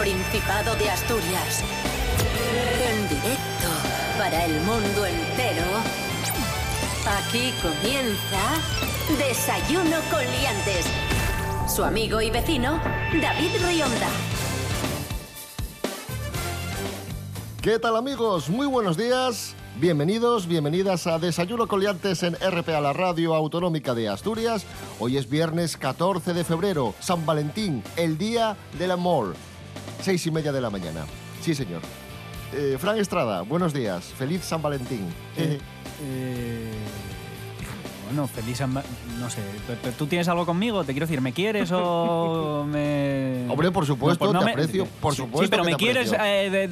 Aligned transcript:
Principado 0.00 0.74
de 0.76 0.88
Asturias. 0.88 1.62
En 2.88 3.06
directo 3.06 3.68
para 4.16 4.46
el 4.46 4.58
mundo 4.62 5.04
entero. 5.04 5.66
Aquí 7.18 7.52
comienza 7.60 8.40
Desayuno 9.18 9.98
con 10.10 10.20
Liantes. 10.20 10.86
Su 11.68 11.84
amigo 11.84 12.22
y 12.22 12.30
vecino, 12.30 12.80
David 13.20 13.50
Rionda. 13.62 14.08
¿Qué 17.60 17.78
tal 17.78 17.94
amigos? 17.94 18.48
Muy 18.48 18.66
buenos 18.66 18.96
días. 18.96 19.54
Bienvenidos, 19.76 20.46
bienvenidas 20.46 21.06
a 21.06 21.18
Desayuno 21.18 21.68
Coliantes 21.68 22.22
en 22.22 22.36
RPA, 22.36 22.80
la 22.80 22.94
radio 22.94 23.34
autonómica 23.34 23.94
de 23.94 24.08
Asturias. 24.08 24.64
Hoy 24.98 25.18
es 25.18 25.28
viernes 25.28 25.76
14 25.76 26.32
de 26.32 26.44
febrero, 26.44 26.94
San 27.00 27.26
Valentín, 27.26 27.84
el 27.96 28.16
día 28.16 28.56
del 28.78 28.92
amor. 28.92 29.34
Seis 30.02 30.26
y 30.26 30.30
media 30.30 30.52
de 30.52 30.60
la 30.60 30.70
mañana. 30.70 31.04
Sí, 31.42 31.54
señor. 31.54 31.82
Eh, 32.52 32.76
Fran 32.78 32.98
Estrada, 32.98 33.42
buenos 33.42 33.72
días. 33.72 34.04
Feliz 34.04 34.42
San 34.44 34.60
Valentín. 34.62 35.06
Eh, 35.36 35.58
eh, 36.02 36.72
bueno, 38.06 38.26
feliz 38.26 38.56
San 38.58 38.76
Va- 38.76 38.82
No 39.20 39.30
sé, 39.30 39.40
¿tú 39.96 40.06
tienes 40.06 40.26
algo 40.28 40.44
conmigo? 40.46 40.82
Te 40.82 40.92
quiero 40.92 41.06
decir, 41.06 41.20
¿me 41.20 41.32
quieres 41.32 41.70
o 41.72 42.64
me...? 42.68 43.46
Hombre, 43.48 43.70
por 43.70 43.86
supuesto, 43.86 44.18
pues 44.24 44.32
no 44.32 44.40
te 44.40 44.44
me- 44.46 44.50
aprecio, 44.52 44.86
por 45.00 45.12
Sí, 45.14 45.18
supuesto 45.18 45.44
Sí, 45.44 45.48
pero 45.50 45.62
que 45.64 45.70
¿me 45.70 45.76
te 45.76 45.84
quieres 45.84 46.12
eh, 46.12 46.48
de, 46.50 46.70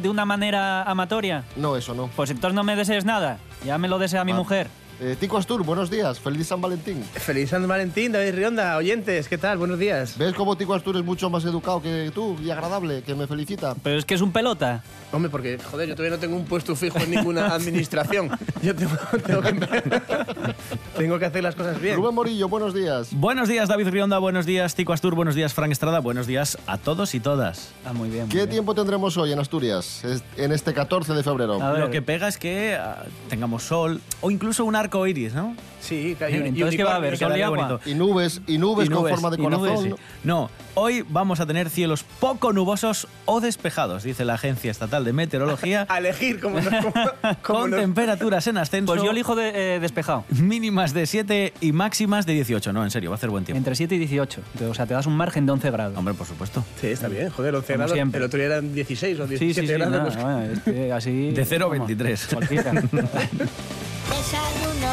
de 0.00 0.08
una 0.08 0.24
manera 0.24 0.82
amatoria? 0.84 1.44
No, 1.56 1.76
eso 1.76 1.94
no. 1.94 2.08
Pues 2.16 2.30
entonces 2.30 2.54
no 2.54 2.64
me 2.64 2.74
desees 2.76 3.04
nada. 3.04 3.38
Ya 3.66 3.76
me 3.76 3.88
lo 3.88 3.98
desea 3.98 4.24
mi 4.24 4.32
Ah. 4.32 4.36
mujer. 4.36 4.68
Eh, 5.00 5.16
Tico 5.18 5.38
Astur, 5.38 5.62
buenos 5.64 5.90
días. 5.90 6.18
Feliz 6.18 6.48
San 6.48 6.60
Valentín. 6.60 7.04
Feliz 7.14 7.50
San 7.50 7.68
Valentín, 7.68 8.10
David 8.10 8.34
Rionda, 8.34 8.76
oyentes, 8.76 9.28
¿qué 9.28 9.38
tal? 9.38 9.56
Buenos 9.56 9.78
días. 9.78 10.18
¿Ves 10.18 10.34
cómo 10.34 10.56
Tico 10.56 10.74
Astur 10.74 10.96
es 10.96 11.04
mucho 11.04 11.30
más 11.30 11.44
educado 11.44 11.80
que 11.80 12.10
tú 12.12 12.36
y 12.42 12.50
agradable, 12.50 13.02
que 13.02 13.14
me 13.14 13.28
felicita? 13.28 13.76
Pero 13.80 13.96
es 13.96 14.04
que 14.04 14.14
es 14.14 14.20
un 14.22 14.32
pelota. 14.32 14.82
Hombre, 15.12 15.30
porque, 15.30 15.56
joder, 15.70 15.88
yo 15.88 15.94
todavía 15.94 16.16
no 16.16 16.20
tengo 16.20 16.36
un 16.36 16.46
puesto 16.46 16.74
fijo 16.74 16.98
en 16.98 17.12
ninguna 17.12 17.46
administración. 17.54 18.28
Yo 18.60 18.74
tengo, 18.74 18.96
tengo 19.24 19.40
que, 19.40 19.52
tengo 20.98 21.18
que 21.18 21.24
hacer 21.24 21.42
las 21.42 21.54
cosas 21.54 21.80
bien. 21.80 21.96
Rubén 21.96 22.14
Morillo, 22.14 22.48
buenos 22.48 22.74
días. 22.74 23.08
Buenos 23.12 23.48
días, 23.48 23.68
David 23.68 23.88
Rionda. 23.88 24.18
Buenos 24.18 24.46
días, 24.46 24.74
Tico 24.74 24.92
Astur. 24.92 25.14
Buenos 25.14 25.34
días, 25.34 25.54
Frank 25.54 25.70
Estrada. 25.70 26.00
Buenos 26.00 26.26
días 26.26 26.58
a 26.66 26.78
todos 26.78 27.14
y 27.14 27.20
todas. 27.20 27.70
Ah, 27.84 27.92
muy 27.92 28.08
bien. 28.08 28.24
muy 28.24 28.30
¿Qué 28.30 28.38
bien. 28.38 28.50
tiempo 28.50 28.74
tendremos 28.74 29.16
hoy 29.16 29.32
en 29.32 29.38
Asturias, 29.38 30.02
en 30.36 30.52
este 30.52 30.74
14 30.74 31.14
de 31.14 31.22
febrero? 31.22 31.62
A 31.62 31.72
ver. 31.72 31.80
Lo 31.80 31.90
que 31.90 32.02
pega 32.02 32.28
es 32.28 32.36
que 32.38 32.76
ah, 32.76 33.04
tengamos 33.28 33.62
sol 33.62 34.00
o 34.20 34.30
incluso 34.30 34.64
un 34.64 34.76
arco 34.76 35.06
iris, 35.06 35.34
¿no? 35.34 35.54
Sí, 35.80 36.14
que 36.18 36.24
hay 36.24 36.34
un- 36.38 36.46
y 36.46 36.48
entonces, 36.48 36.76
¿qué 36.76 36.84
va 36.84 36.92
a 36.92 36.96
haber? 36.96 37.10
unicornios. 37.12 37.18
¿Sol 37.18 37.28
y 37.28 37.40
quedaría 37.40 37.46
agua? 37.46 37.68
bonito. 37.78 37.90
Y 37.90 37.94
nubes, 37.94 38.40
y 38.46 38.58
nubes 38.58 38.86
Y 38.86 38.90
con 38.90 38.98
nubes, 39.02 39.14
forma 39.14 39.30
de 39.36 39.42
y 39.42 39.46
nubes, 39.46 39.58
corazón. 39.72 39.84
sí. 39.84 39.94
¿no? 40.24 40.50
Hoy 40.74 41.04
vamos 41.08 41.40
a 41.40 41.46
tener 41.46 41.70
cielos 41.70 42.04
poco 42.20 42.52
nubosos 42.52 43.08
o 43.24 43.40
despejados, 43.40 44.02
dice 44.04 44.24
la 44.24 44.34
Agencia 44.34 44.70
Estatal 44.70 45.04
de 45.04 45.12
Meteorología, 45.12 45.86
A 45.88 45.98
elegir 45.98 46.40
como, 46.40 46.60
nos- 46.60 46.68
como, 46.68 46.92
como 47.42 47.60
con 47.60 47.70
nos- 47.70 47.80
temperaturas 47.80 48.46
en 48.46 48.58
ascenso. 48.58 48.92
Pues 48.92 49.02
yo 49.02 49.10
elijo 49.10 49.34
de, 49.34 49.76
eh, 49.76 49.80
despejado. 49.80 50.24
Mínimas 50.30 50.94
de 50.94 51.06
7 51.06 51.52
y 51.60 51.72
máximas 51.72 52.26
de 52.26 52.34
18. 52.34 52.72
No, 52.72 52.84
en 52.84 52.90
serio, 52.90 53.10
va 53.10 53.14
a 53.14 53.18
hacer 53.18 53.30
buen 53.30 53.44
tiempo. 53.44 53.58
Entre 53.58 53.74
7 53.74 53.94
y 53.94 53.98
18. 53.98 54.40
O 54.70 54.74
sea, 54.74 54.86
te 54.86 54.94
das 54.94 55.06
un 55.06 55.16
margen 55.16 55.46
de 55.46 55.52
11 55.52 55.70
grados. 55.70 55.96
Hombre, 55.96 56.14
por 56.14 56.26
supuesto. 56.26 56.64
Sí, 56.80 56.88
está 56.88 57.08
bien, 57.08 57.30
joder, 57.30 57.54
11 57.54 57.66
Como 57.72 57.78
grados. 57.78 57.92
siempre. 57.94 58.18
El 58.18 58.24
otro 58.26 58.38
día 58.38 58.46
eran 58.46 58.74
16 58.74 59.18
o 59.20 59.24
Sí, 59.26 59.30
17 59.36 59.60
sí, 59.60 59.66
sí. 59.66 59.72
grados. 59.72 59.92
nada, 59.92 60.04
pues- 60.04 60.22
bueno, 60.22 60.60
que 60.64 60.92
así... 60.92 61.30
De 61.32 61.44
0 61.44 61.66
a 61.66 61.68
vamos, 61.68 61.86
23. 61.88 62.28
cualquiera. 62.32 62.72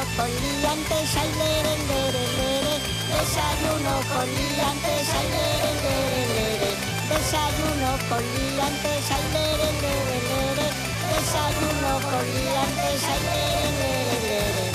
Desayuno 0.06 0.18
con 0.18 0.30
liantes, 0.30 1.16
ay, 1.18 1.30
lere, 1.40 1.74
lere, 1.90 2.24
lere. 2.38 2.76
Desayuno 3.10 3.94
con 4.14 4.28
liantes, 4.36 5.08
ay, 5.16 5.28
lere, 5.34 5.72
lere, 5.84 6.22
lere. 6.36 6.70
Desayuno 7.10 7.92
con 8.10 8.24
liantes, 8.24 9.06
ay, 9.12 9.26
lere, 9.34 9.70
lere, 9.82 10.18
lere. 10.30 10.68
Desayuno 11.12 11.92
con 12.10 12.24
liantes, 12.36 13.02
ay, 13.12 13.22
lere, 13.28 13.70
lere, 13.80 14.18
lere. 14.26 14.66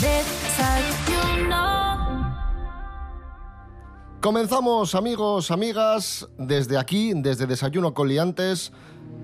Desayuno. 0.00 1.62
Comenzamos, 4.20 4.94
amigos, 4.94 5.50
amigas, 5.50 6.26
desde 6.38 6.78
aquí, 6.78 7.12
desde 7.14 7.46
Desayuno 7.46 7.92
Coliantes, 7.92 8.72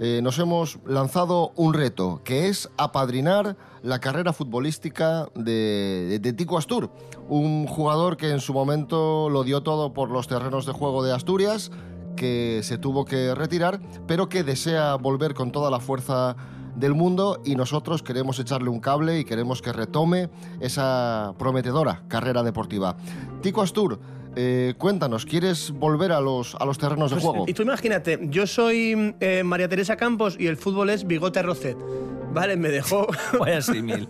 eh, 0.03 0.21
nos 0.23 0.39
hemos 0.39 0.79
lanzado 0.87 1.53
un 1.57 1.75
reto, 1.75 2.23
que 2.25 2.49
es 2.49 2.71
apadrinar 2.79 3.59
la 3.83 4.01
carrera 4.01 4.33
futbolística 4.33 5.27
de, 5.35 6.35
Tico 6.39 6.57
Astur, 6.57 6.91
un 7.29 7.67
jugador 7.67 8.17
que 8.17 8.31
en 8.31 8.41
su 8.41 8.55
momento 8.55 9.29
lo 9.29 9.45
dio 9.45 9.63
todo 9.63 9.93
por 9.93 10.11
los 10.11 10.27
terrenos 10.27 10.65
de 10.65 10.73
juego 10.73 11.05
de 11.05 11.13
Asturias, 11.13 11.71
que 12.17 12.61
se 12.63 12.79
tuvo 12.79 13.05
que 13.05 13.35
retirar, 13.35 13.83
pero 14.07 14.31
que 14.31 14.43
desea 14.43 14.95
volver 14.95 15.35
con 15.35 15.53
toda 15.53 15.71
la 15.71 15.81
fuerza 15.81 16.35
del 16.77 16.95
mundo 16.95 17.43
y 17.45 17.55
nosotros 17.55 18.03
queremos 18.03 18.39
echarle 18.39 18.71
un 18.71 18.81
cable 18.81 19.19
y 19.19 19.25
queremos 19.27 19.61
que 19.61 19.71
retome 19.71 20.31
esa 20.61 21.35
prometedora 21.39 22.05
carrera 22.09 22.43
deportiva. 22.43 22.97
Tico 23.43 23.61
Astur, 23.61 24.01
eh, 24.37 24.75
cuéntanos, 24.79 25.27
¿quieres 25.27 25.71
volver 25.73 26.13
a 26.13 26.21
los, 26.21 26.55
a 26.55 26.65
los 26.65 26.79
terrenos 26.79 27.11
de 27.11 27.17
Pues, 27.17 27.25
juego? 27.27 27.45
y 27.49 27.55
tú 27.55 27.63
imagínate, 27.63 28.19
yo 28.23 28.47
soy 28.47 29.15
eh, 29.21 29.43
María 29.45 29.69
Teresa 29.69 29.97
Campos 29.97 30.37
y 30.39 30.47
el 30.47 30.57
fútbol 30.57 30.91
es 30.91 31.07
Bigote 31.07 31.43
Rocet. 31.43 31.77
Vale, 32.33 32.57
me 32.57 32.69
dejó, 32.69 33.07
Vaya 33.41 33.61
símil. 33.61 34.09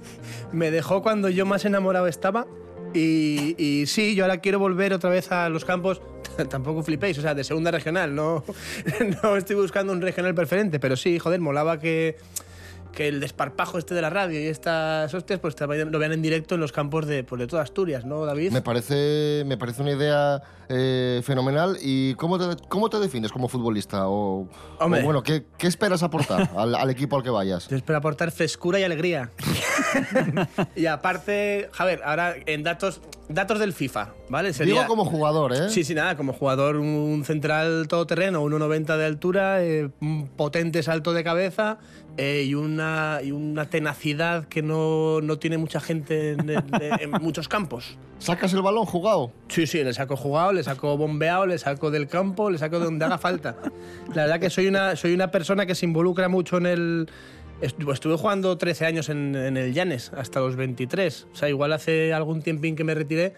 me 0.52 0.70
dejó 0.70 1.02
cuando 1.02 1.28
yo 1.28 1.46
más 1.46 1.64
enamorado 1.64 2.06
estaba. 2.06 2.46
Y, 2.92 3.54
y 3.56 3.86
sí, 3.86 4.14
yo 4.16 4.24
ahora 4.24 4.38
quiero 4.38 4.58
volver 4.58 4.92
otra 4.92 5.10
vez 5.10 5.30
a 5.32 5.48
los 5.48 5.64
campos. 5.64 6.02
Tampoco 6.50 6.82
flipéis, 6.82 7.16
o 7.18 7.22
sea, 7.22 7.34
de 7.34 7.44
segunda 7.44 7.70
regional. 7.70 8.14
No, 8.14 8.44
no 9.22 9.36
estoy 9.36 9.56
buscando 9.56 9.92
un 9.92 10.00
regional 10.00 10.34
preferente, 10.34 10.78
pero 10.80 10.96
sí, 10.96 11.18
joder, 11.18 11.40
molaba 11.40 11.78
que, 11.78 12.16
que 12.92 13.08
el 13.08 13.20
desparpajo 13.20 13.78
este 13.78 13.94
de 13.94 14.02
la 14.02 14.10
radio 14.10 14.40
y 14.40 14.46
estas 14.46 15.12
hostias 15.14 15.40
pues 15.40 15.54
lo 15.60 15.98
vean 15.98 16.12
en 16.12 16.22
directo 16.22 16.54
en 16.54 16.60
los 16.60 16.72
campos 16.72 17.06
de, 17.06 17.24
pues, 17.24 17.38
de 17.38 17.46
toda 17.46 17.62
Asturias, 17.62 18.04
¿no, 18.04 18.24
David? 18.24 18.52
Me 18.52 18.62
parece, 18.62 19.44
me 19.46 19.56
parece 19.56 19.82
una 19.82 19.92
idea 19.92 20.42
eh, 20.72 21.20
fenomenal. 21.24 21.76
¿Y 21.82 22.14
cómo 22.14 22.38
te, 22.38 22.56
cómo 22.68 22.88
te 22.88 22.98
defines 23.00 23.32
como 23.32 23.48
futbolista? 23.48 24.08
O, 24.08 24.46
bueno, 24.88 25.22
¿qué, 25.22 25.44
qué 25.58 25.66
esperas 25.66 26.02
aportar 26.02 26.48
al, 26.56 26.74
al 26.74 26.88
equipo 26.90 27.16
al 27.16 27.22
que 27.22 27.30
vayas? 27.30 27.68
Yo 27.68 27.76
espero 27.76 27.98
aportar 27.98 28.30
frescura 28.30 28.78
y 28.80 28.84
alegría. 28.84 29.30
y 30.76 30.86
aparte, 30.86 31.68
Javier, 31.72 32.00
ahora 32.04 32.34
en 32.46 32.62
datos, 32.62 33.00
datos 33.28 33.58
del 33.58 33.72
FIFA, 33.72 34.10
¿vale? 34.28 34.52
Digo 34.52 34.86
como 34.86 35.04
jugador, 35.04 35.52
¿eh? 35.52 35.68
Sí, 35.70 35.84
sí, 35.84 35.94
nada, 35.94 36.16
como 36.16 36.32
jugador, 36.32 36.76
un 36.76 37.24
central 37.24 37.86
todoterreno, 37.88 38.42
1,90 38.44 38.96
de 38.96 39.04
altura, 39.04 39.62
eh, 39.64 39.90
un 40.00 40.28
potente 40.28 40.82
salto 40.82 41.12
de 41.12 41.24
cabeza 41.24 41.78
eh, 42.16 42.44
y, 42.46 42.54
una, 42.54 43.20
y 43.22 43.32
una 43.32 43.66
tenacidad 43.68 44.44
que 44.46 44.62
no, 44.62 45.20
no 45.20 45.38
tiene 45.38 45.58
mucha 45.58 45.80
gente 45.80 46.32
en, 46.32 46.48
en- 46.50 46.64
en 47.00 47.10
muchos 47.22 47.48
campos. 47.48 47.96
¿Sacas 48.18 48.52
el 48.52 48.60
balón 48.60 48.84
jugado? 48.84 49.32
Sí, 49.48 49.66
sí, 49.66 49.82
le 49.82 49.94
saco 49.94 50.14
jugado, 50.14 50.52
le 50.60 50.64
saco 50.64 50.96
bombeado, 50.96 51.46
le 51.46 51.58
saco 51.58 51.90
del 51.90 52.06
campo, 52.06 52.50
le 52.50 52.58
saco 52.58 52.78
de 52.78 52.84
donde 52.84 53.04
haga 53.04 53.18
falta. 53.18 53.56
La 54.14 54.22
verdad 54.22 54.38
que 54.40 54.50
soy 54.50 54.66
una, 54.66 54.94
soy 54.96 55.14
una 55.14 55.30
persona 55.30 55.64
que 55.66 55.74
se 55.74 55.86
involucra 55.86 56.28
mucho 56.28 56.58
en 56.58 56.66
el... 56.66 57.08
estu- 57.62 57.92
Estuve 57.92 58.16
jugando 58.16 58.56
13 58.58 58.86
años 58.86 59.08
en, 59.08 59.34
en 59.34 59.56
el 59.56 59.72
Llanes, 59.72 60.12
hasta 60.14 60.40
los 60.40 60.56
23. 60.56 61.28
O 61.32 61.34
sea, 61.36 61.48
igual 61.48 61.72
hace 61.72 62.12
algún 62.12 62.42
tiempín 62.42 62.76
que 62.76 62.84
me 62.84 62.94
retiré, 62.94 63.32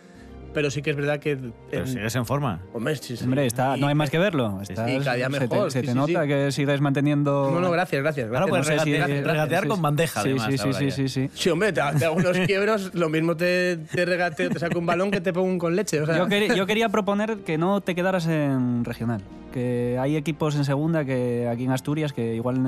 pero 0.52 0.70
sí 0.70 0.82
que 0.82 0.90
es 0.90 0.96
verdad 0.96 1.18
que... 1.18 1.36
Pero 1.70 1.82
en- 1.84 1.88
sigues 1.88 2.14
en 2.16 2.26
forma. 2.26 2.60
Hombre, 2.72 2.96
sí, 2.96 3.16
sí. 3.16 3.24
Hombre, 3.24 3.46
está, 3.46 3.76
Y- 3.76 3.80
no 3.80 3.86
hay 3.88 3.94
más 3.94 4.10
que 4.10 4.18
verlo. 4.18 4.58
sí, 4.64 4.72
Estás- 4.72 5.04
cada 5.04 5.16
día 5.16 5.30
se 5.30 5.40
mejor, 5.40 5.64
te, 5.66 5.70
se 5.70 5.80
sí, 5.80 5.86
te 5.86 5.92
sí, 5.92 5.98
nota 5.98 6.22
sí. 6.22 6.28
que 6.28 6.52
sigues 6.52 6.80
manteniendo... 6.80 7.50
No, 7.52 7.60
no, 7.60 7.70
gracias, 7.70 8.02
gracias. 8.02 8.26
Ahora 8.28 8.46
gracias. 8.46 8.66
puedes 8.66 8.98
No 9.00 9.06
sé 9.06 9.14
si- 9.16 9.22
regatear, 9.22 9.66
con 9.68 9.82
bandeja, 9.82 10.22
Sí, 10.22 10.28
además. 10.30 10.46
sí, 10.50 10.58
sí, 10.58 10.72
sí, 10.72 10.90
sí, 10.90 11.08
sí. 11.08 11.30
Sí, 11.34 11.50
hombre, 11.50 11.72
te, 11.72 11.80
te 11.98 12.04
hago 12.04 12.16
unos 12.16 12.36
quiebros, 12.46 12.94
lo 12.94 13.08
mismo 13.08 13.36
te, 13.36 13.76
te 13.76 14.04
regateo, 14.04 14.50
te 14.50 14.58
saco 14.58 14.78
un 14.78 14.86
balón 14.86 15.10
que 15.10 15.20
te 15.20 15.32
pongo 15.32 15.48
un 15.48 15.58
con 15.58 15.74
leche. 15.76 16.00
O 16.00 16.06
sea, 16.06 16.16
Yo, 16.18 16.26
quería- 16.28 16.54
yo 16.54 16.66
quería 16.66 16.88
proponer 16.88 17.38
que 17.38 17.58
no 17.58 17.80
te 17.80 17.94
quedaras 17.94 18.26
en 18.26 18.84
regional. 18.84 19.20
Que 19.52 19.98
hay 20.00 20.16
equipos 20.16 20.56
en 20.56 20.64
segunda 20.64 21.04
que 21.04 21.46
aquí 21.48 21.64
en 21.64 21.70
Asturias 21.72 22.12
que 22.12 22.34
igual 22.34 22.58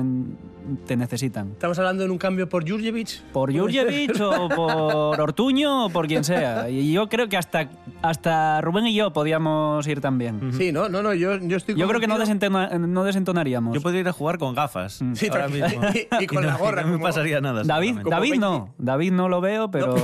te 0.85 0.95
necesitan. 0.95 1.49
Estamos 1.53 1.77
hablando 1.79 2.03
en 2.03 2.11
un 2.11 2.17
cambio 2.17 2.47
por 2.47 2.69
Jurjevic. 2.69 3.21
Por 3.33 3.51
Jurjevic 3.57 4.19
o 4.21 4.49
por 4.55 5.19
Ortuño 5.19 5.85
o 5.85 5.89
por 5.89 6.07
quien 6.07 6.23
sea. 6.23 6.69
Y 6.69 6.93
yo 6.93 7.09
creo 7.09 7.27
que 7.27 7.37
hasta, 7.37 7.69
hasta 8.01 8.61
Rubén 8.61 8.85
y 8.87 8.93
yo 8.93 9.11
podíamos 9.13 9.85
ir 9.87 9.99
también. 9.99 10.53
Sí, 10.53 10.71
no, 10.71 10.87
no, 10.87 11.01
no, 11.01 11.13
yo, 11.13 11.37
yo 11.39 11.57
estoy 11.57 11.75
Yo 11.75 11.87
creo 11.87 11.99
que 11.99 12.07
no, 12.07 12.17
desentona- 12.19 12.69
no 12.77 13.03
desentonaríamos. 13.03 13.73
Yo 13.73 13.81
podría 13.81 14.01
ir 14.01 14.07
a 14.07 14.13
jugar 14.13 14.37
con 14.37 14.53
gafas. 14.53 14.99
Sí, 15.13 15.27
ahora 15.31 15.47
mismo. 15.47 15.81
Y- 15.93 16.23
y 16.23 16.27
con 16.27 16.41
no- 16.43 16.49
la 16.49 16.57
gorra, 16.57 16.81
No 16.83 16.87
me 16.89 16.93
como- 16.93 17.05
pasaría 17.05 17.41
nada. 17.41 17.63
David. 17.63 17.97
David 18.07 18.29
20. 18.31 18.37
no. 18.39 18.73
David 18.77 19.11
no 19.11 19.27
lo 19.27 19.41
veo, 19.41 19.71
pero... 19.71 19.95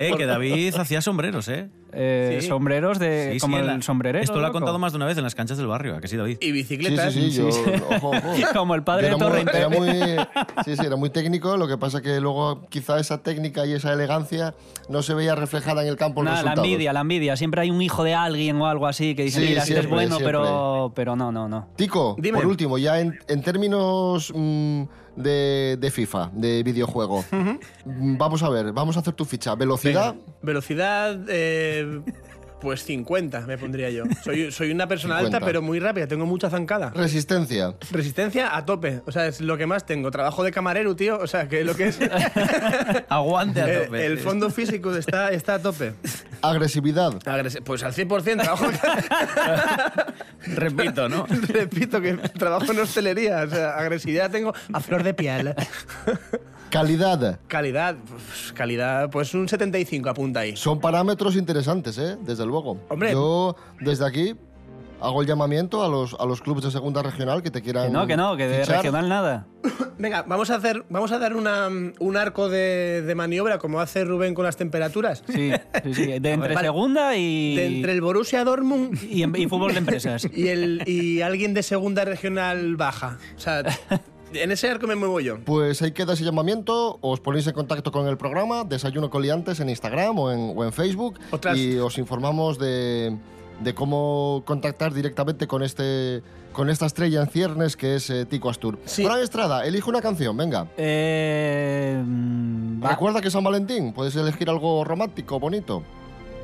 Eh, 0.00 0.12
que 0.16 0.26
David 0.26 0.74
hacía 0.76 1.00
sombreros, 1.00 1.48
¿eh? 1.48 1.68
Eh, 1.92 2.38
Sí. 2.40 2.46
sombreros 2.48 2.98
de. 2.98 3.28
Sí, 3.28 3.32
sí, 3.34 3.40
como 3.40 3.58
en 3.58 3.66
la- 3.66 3.74
el 3.74 3.82
sombrerero. 3.82 4.22
Esto 4.22 4.38
lo 4.40 4.46
ha 4.46 4.52
contado 4.52 4.78
más 4.78 4.92
de 4.92 4.96
una 4.96 5.06
vez 5.06 5.16
en 5.18 5.24
las 5.24 5.34
canchas 5.34 5.56
del 5.58 5.66
barrio, 5.66 5.96
¿a 5.96 6.00
que 6.00 6.08
sí, 6.08 6.16
David? 6.16 6.38
Y 6.40 6.46
Sí, 6.46 6.52
bicicletas. 6.52 7.12
sí, 7.12 7.30
sí, 7.30 7.38
yo, 7.38 7.48
ojo, 7.48 8.10
ojo. 8.10 8.20
Como 8.54 8.74
el 8.74 8.82
padre 8.82 9.08
Yo 9.10 9.14
de 9.16 9.24
Torrente. 9.24 9.56
era 9.56 9.68
muy, 9.68 9.88
sí, 10.64 10.76
sí, 10.76 10.86
era 10.86 10.96
muy 10.96 11.10
técnico, 11.10 11.56
lo 11.56 11.66
que 11.68 11.78
pasa 11.78 12.00
que 12.02 12.20
luego 12.20 12.66
quizá 12.68 12.98
esa 13.00 13.22
técnica 13.22 13.64
y 13.66 13.72
esa 13.72 13.92
elegancia 13.92 14.54
no 14.88 15.02
se 15.02 15.14
veía 15.14 15.34
reflejada 15.34 15.82
en 15.82 15.88
el 15.88 15.96
campo 15.96 16.22
los 16.22 16.42
la 16.44 16.52
envidia, 16.54 16.92
la 16.92 17.00
envidia. 17.00 17.36
Siempre 17.36 17.60
hay 17.62 17.70
un 17.70 17.80
hijo 17.82 18.04
de 18.04 18.14
alguien 18.14 18.60
o 18.60 18.66
algo 18.66 18.86
así 18.86 19.14
que 19.14 19.24
dice, 19.24 19.40
Sí, 19.40 19.46
mira, 19.46 19.60
este 19.62 19.74
es 19.74 19.78
siempre, 19.80 19.94
bueno, 19.94 20.16
siempre. 20.16 20.26
pero, 20.38 20.92
pero 20.94 21.16
no, 21.16 21.32
no, 21.32 21.48
no. 21.48 21.68
Tico, 21.76 22.16
Dime. 22.18 22.38
por 22.38 22.46
último, 22.46 22.78
ya 22.78 23.00
en, 23.00 23.18
en 23.28 23.42
términos 23.42 24.32
mm, 24.34 24.82
de, 25.18 25.76
de 25.78 25.90
FIFA, 25.90 26.30
de 26.32 26.62
videojuego, 26.62 27.24
vamos 27.84 28.42
a 28.42 28.48
ver, 28.48 28.72
vamos 28.72 28.96
a 28.96 29.00
hacer 29.00 29.14
tu 29.14 29.24
ficha. 29.24 29.54
Velocidad, 29.54 30.14
Velocidad, 30.42 31.18
eh, 31.28 32.00
pues 32.60 32.82
50 32.84 33.40
me 33.42 33.56
pondría 33.58 33.90
yo. 33.90 34.04
Soy, 34.24 34.50
soy 34.52 34.70
una 34.70 34.86
persona 34.86 35.16
50. 35.18 35.36
alta, 35.36 35.46
pero 35.46 35.62
muy 35.62 35.78
rápida, 35.80 36.06
tengo 36.06 36.26
mucha 36.26 36.50
zancada. 36.50 36.90
resistencia, 36.94 37.74
Resistencia 37.90 38.56
a 38.56 38.64
tope, 38.64 39.02
o 39.06 39.12
sea, 39.12 39.26
es 39.26 39.40
lo 39.40 39.56
que 39.56 39.66
más 39.66 39.86
tengo. 39.86 40.10
Trabajo 40.10 40.42
de 40.44 40.50
camarero, 40.52 40.94
tío, 40.96 41.18
o 41.18 41.26
sea, 41.26 41.48
que 41.48 41.64
lo 41.64 41.74
que 41.74 41.88
es... 41.88 41.98
Aguante 43.08 43.60
a 43.62 43.68
el, 43.72 43.84
tope. 43.86 44.06
el 44.06 44.18
fondo 44.18 44.50
físico 44.50 44.94
está, 44.94 45.30
está 45.30 45.54
a 45.54 45.62
tope. 45.62 45.94
agresividad, 46.42 47.12
Agresi- 47.24 47.62
Pues 47.62 47.82
al 47.82 47.92
100% 47.94 48.42
trabajo... 48.42 48.66
Repito, 50.54 51.08
¿no? 51.08 51.26
Repito 51.48 52.00
que 52.00 52.14
trabajo 52.14 52.72
en 52.72 52.80
hostelería, 52.80 53.42
o 53.46 53.50
sea, 53.50 53.70
agresividad 53.76 54.30
tengo 54.30 54.52
a 54.72 54.80
flor 54.80 55.02
de 55.02 55.14
piel. 55.14 55.54
calidad. 56.70 57.40
Calidad, 57.48 57.96
pues, 58.08 58.52
calidad, 58.52 59.10
pues 59.10 59.34
un 59.34 59.48
75 59.48 60.08
apunta 60.08 60.40
ahí. 60.40 60.56
Son 60.56 60.80
parámetros 60.80 61.36
interesantes, 61.36 61.98
¿eh? 61.98 62.16
Desde 62.22 62.44
luego. 62.46 62.78
Hombre. 62.88 63.12
Yo, 63.12 63.56
desde 63.80 64.06
aquí, 64.06 64.34
hago 65.00 65.22
el 65.22 65.28
llamamiento 65.28 65.84
a 65.84 65.88
los, 65.88 66.14
a 66.18 66.26
los 66.26 66.40
clubes 66.40 66.64
de 66.64 66.70
segunda 66.70 67.02
regional 67.02 67.42
que 67.42 67.50
te 67.50 67.62
quieran. 67.62 67.86
Que 67.86 67.92
no, 67.92 68.06
que 68.06 68.16
no, 68.16 68.36
que 68.36 68.46
de 68.48 68.60
fichar. 68.60 68.76
regional 68.76 69.08
nada. 69.08 69.46
Venga, 69.98 70.22
vamos 70.22 70.50
a 70.50 70.56
hacer, 70.56 70.84
vamos 70.90 71.10
a 71.10 71.18
dar 71.18 71.34
una, 71.34 71.68
un 71.98 72.16
arco 72.16 72.48
de, 72.48 73.02
de 73.02 73.14
maniobra 73.16 73.58
como 73.58 73.80
hace 73.80 74.04
Rubén 74.04 74.34
con 74.34 74.44
las 74.44 74.56
temperaturas. 74.56 75.24
Sí, 75.26 75.50
sí, 75.82 75.94
sí. 75.94 76.06
De 76.06 76.14
entre 76.32 76.54
Vale. 76.54 76.68
segunda 76.68 77.16
y, 77.16 77.56
De 77.56 77.66
entre 77.66 77.92
el 77.92 78.00
Borussia 78.00 78.44
Dortmund 78.44 78.96
y, 79.02 79.24
y 79.24 79.46
fútbol 79.48 79.72
de 79.72 79.78
empresas. 79.78 80.26
y, 80.34 80.48
el, 80.48 80.82
y 80.86 81.20
alguien 81.22 81.52
de 81.54 81.62
segunda 81.64 82.04
regional 82.04 82.76
baja. 82.76 83.18
O 83.36 83.40
sea, 83.40 83.62
en 84.32 84.52
ese 84.52 84.68
arco 84.68 84.86
me 84.86 84.94
muevo 84.94 85.20
yo. 85.20 85.38
Pues 85.44 85.80
ahí 85.82 85.92
queda 85.92 86.12
ese 86.14 86.24
llamamiento, 86.24 86.98
os 87.00 87.20
ponéis 87.20 87.46
en 87.46 87.54
contacto 87.54 87.90
con 87.92 88.06
el 88.08 88.16
programa 88.16 88.64
Desayuno 88.64 89.10
Coliantes 89.10 89.60
en 89.60 89.68
Instagram 89.70 90.18
o 90.18 90.30
en, 90.32 90.52
o 90.56 90.64
en 90.64 90.72
Facebook 90.72 91.18
Otras- 91.30 91.56
y 91.56 91.78
os 91.78 91.96
informamos 91.98 92.58
de, 92.58 93.16
de 93.60 93.74
cómo 93.74 94.42
contactar 94.44 94.92
directamente 94.92 95.46
con 95.46 95.62
este 95.62 96.22
con 96.52 96.70
esta 96.70 96.86
estrella 96.86 97.20
en 97.20 97.28
ciernes 97.28 97.76
que 97.76 97.94
es 97.96 98.10
eh, 98.10 98.24
Tico 98.26 98.50
Astur. 98.50 98.78
Sí. 98.84 99.04
Fran 99.04 99.20
Estrada, 99.20 99.64
elige 99.64 99.88
una 99.88 100.00
canción, 100.02 100.36
venga. 100.36 100.66
Eh. 100.76 102.02
Recuerda 102.80 103.20
que 103.20 103.28
es 103.28 103.32
San 103.32 103.44
Valentín, 103.44 103.92
puedes 103.92 104.16
elegir 104.16 104.48
algo 104.50 104.82
romántico, 104.84 105.38
bonito. 105.38 105.82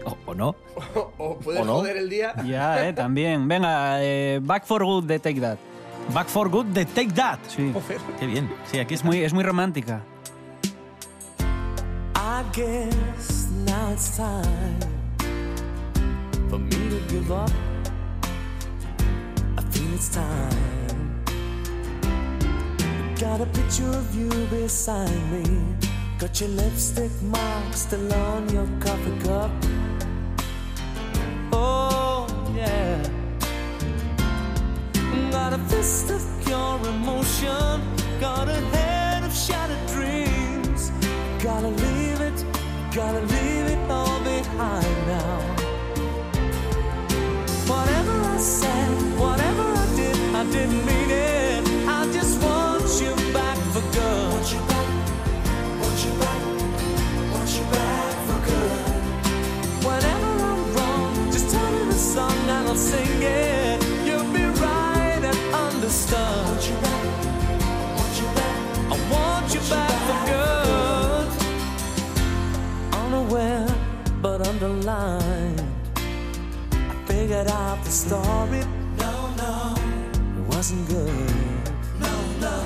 ¿O, 0.04 0.16
o 0.30 0.34
no? 0.34 0.54
O, 0.94 1.12
o 1.18 1.38
puedes 1.38 1.62
¿O 1.62 1.64
no? 1.64 1.74
joder 1.76 1.96
el 1.96 2.08
día. 2.10 2.34
Ya, 2.46 2.86
eh, 2.88 2.92
también. 2.92 3.48
Venga, 3.48 4.04
eh, 4.04 4.38
Back 4.42 4.66
for 4.66 4.84
Good 4.84 5.04
de 5.04 5.18
Take 5.18 5.40
That. 5.40 5.58
Back 6.12 6.28
for 6.28 6.48
Good 6.48 6.66
de 6.66 6.84
Take 6.84 7.12
That. 7.14 7.38
Sí. 7.48 7.72
Joder. 7.72 8.00
Qué 8.20 8.26
bien. 8.26 8.50
Sí, 8.70 8.78
aquí 8.78 8.94
Es 8.94 9.00
es 9.00 9.04
muy, 9.04 9.22
es 9.22 9.32
muy 9.32 9.42
romántica. 9.42 10.02
I 12.16 12.42
guess 12.52 13.48
now 13.66 13.92
it's 13.92 14.16
time 14.16 14.78
for 16.48 16.58
me 16.58 16.70
to 16.90 17.00
give 17.08 17.30
up. 17.32 17.50
I 19.56 19.62
feel 19.70 19.94
it's 19.94 20.08
time. 20.08 21.14
Got 23.18 23.40
a 23.40 23.46
picture 23.46 23.88
of 23.88 24.14
you 24.14 24.28
beside 24.50 25.10
me. 25.32 25.44
Got 26.18 26.40
your 26.40 26.50
lipstick 26.50 27.10
mark 27.22 27.72
still 27.72 28.12
on 28.12 28.48
your 28.50 28.66
coffee 28.80 29.18
cup. 29.24 29.50
A 35.54 35.58
fist 35.68 36.10
of 36.10 36.20
pure 36.44 36.80
emotion. 36.88 37.80
Got 38.20 38.48
a 38.48 38.60
head 38.74 39.22
of 39.22 39.32
shattered 39.32 39.86
dreams. 39.86 40.90
Gotta 41.42 41.68
leave 41.68 42.20
it, 42.20 42.44
gotta 42.92 43.20
leave 43.20 43.66
it 43.74 43.90
all 43.90 44.18
behind 44.24 44.93
story. 78.06 78.62
No, 78.98 79.14
no, 79.42 79.74
it 80.38 80.44
wasn't 80.54 80.86
good. 80.88 81.34
No, 81.98 82.14
no. 82.44 82.56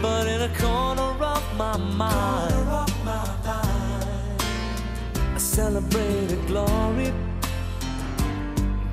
But 0.00 0.26
in 0.26 0.40
a 0.40 0.52
corner 0.58 1.12
of 1.34 1.44
my 1.56 1.76
mind, 1.76 2.54
of 2.80 3.04
my 3.04 3.26
mind 3.44 4.42
I 5.34 5.38
celebrated 5.38 6.46
glory. 6.46 7.12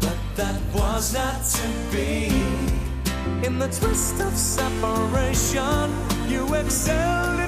But 0.01 0.19
that 0.35 0.59
was 0.73 1.13
not 1.13 1.39
to 1.55 1.67
be. 1.93 2.15
In 3.47 3.59
the 3.59 3.69
twist 3.79 4.19
of 4.19 4.33
separation, 4.35 5.85
you 6.27 6.53
excelled 6.53 7.38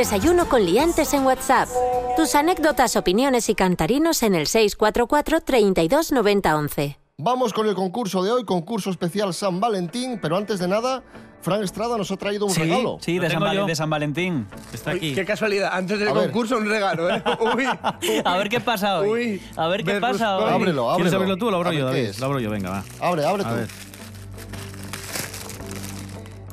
Desayuno 0.00 0.46
con 0.46 0.62
liantes 0.62 1.14
en 1.14 1.24
WhatsApp. 1.24 1.70
Tus 2.18 2.34
anécdotas, 2.34 2.96
opiniones 2.96 3.48
y 3.48 3.54
cantarinos 3.54 4.22
en 4.22 4.34
el 4.34 4.46
644 4.46 5.40
32 5.40 6.12
90 6.12 6.54
11. 6.54 6.98
Vamos 7.16 7.54
con 7.54 7.66
el 7.66 7.74
concurso 7.74 8.22
de 8.22 8.30
hoy, 8.30 8.44
concurso 8.44 8.90
especial 8.90 9.32
San 9.32 9.58
Valentín, 9.58 10.18
pero 10.20 10.36
antes 10.36 10.58
de 10.58 10.68
nada, 10.68 11.02
Fran 11.40 11.62
Estrada 11.62 11.96
nos 11.96 12.10
ha 12.10 12.18
traído 12.18 12.44
un 12.44 12.52
Sí, 12.52 12.60
regalo. 12.60 12.98
sí, 13.00 13.14
de 13.18 13.20
San, 13.22 13.30
tengo 13.36 13.44
Val- 13.46 13.56
yo. 13.56 13.64
de 13.66 13.74
San 13.74 13.88
Valentín. 13.88 14.46
Está 14.74 14.90
Uy, 14.90 14.96
aquí. 14.98 15.14
qué 15.14 15.24
casualidad, 15.24 15.70
antes 15.72 15.98
del 15.98 16.08
A 16.08 16.12
ver. 16.12 16.24
concurso 16.26 16.58
un 16.58 16.68
regalo, 16.68 17.08
¿eh? 17.08 17.22
Uy, 17.56 17.66
uy. 17.66 18.22
A 18.22 18.36
ver 18.36 18.50
qué 18.50 18.60
pasa 18.60 18.98
hoy. 19.00 19.08
Uy, 19.08 19.42
a 19.56 19.66
ver 19.68 19.82
qué 19.82 19.98
pasa 19.98 20.36
hoy. 20.36 20.44
Ábrelo, 20.52 20.90
ábrelo. 20.90 20.96
¿Quieres 20.96 21.14
abrirlo 21.14 21.36
tú 21.38 21.48
o 21.48 21.50
lo 21.50 21.56
abro 21.56 21.72
yo, 21.72 21.86
qué 21.86 21.92
David? 21.94 22.08
es. 22.10 22.20
Lo 22.20 22.26
abro 22.26 22.40
yo, 22.40 22.50
venga, 22.50 22.68
va. 22.68 22.84
Abre, 23.00 23.24
abre 23.24 23.44
tú. 23.44 23.48
A 23.48 23.52
ver. 23.54 23.68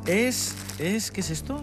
Es, 0.06 0.56
es, 0.80 1.12
¿qué 1.12 1.20
es 1.20 1.30
esto? 1.30 1.62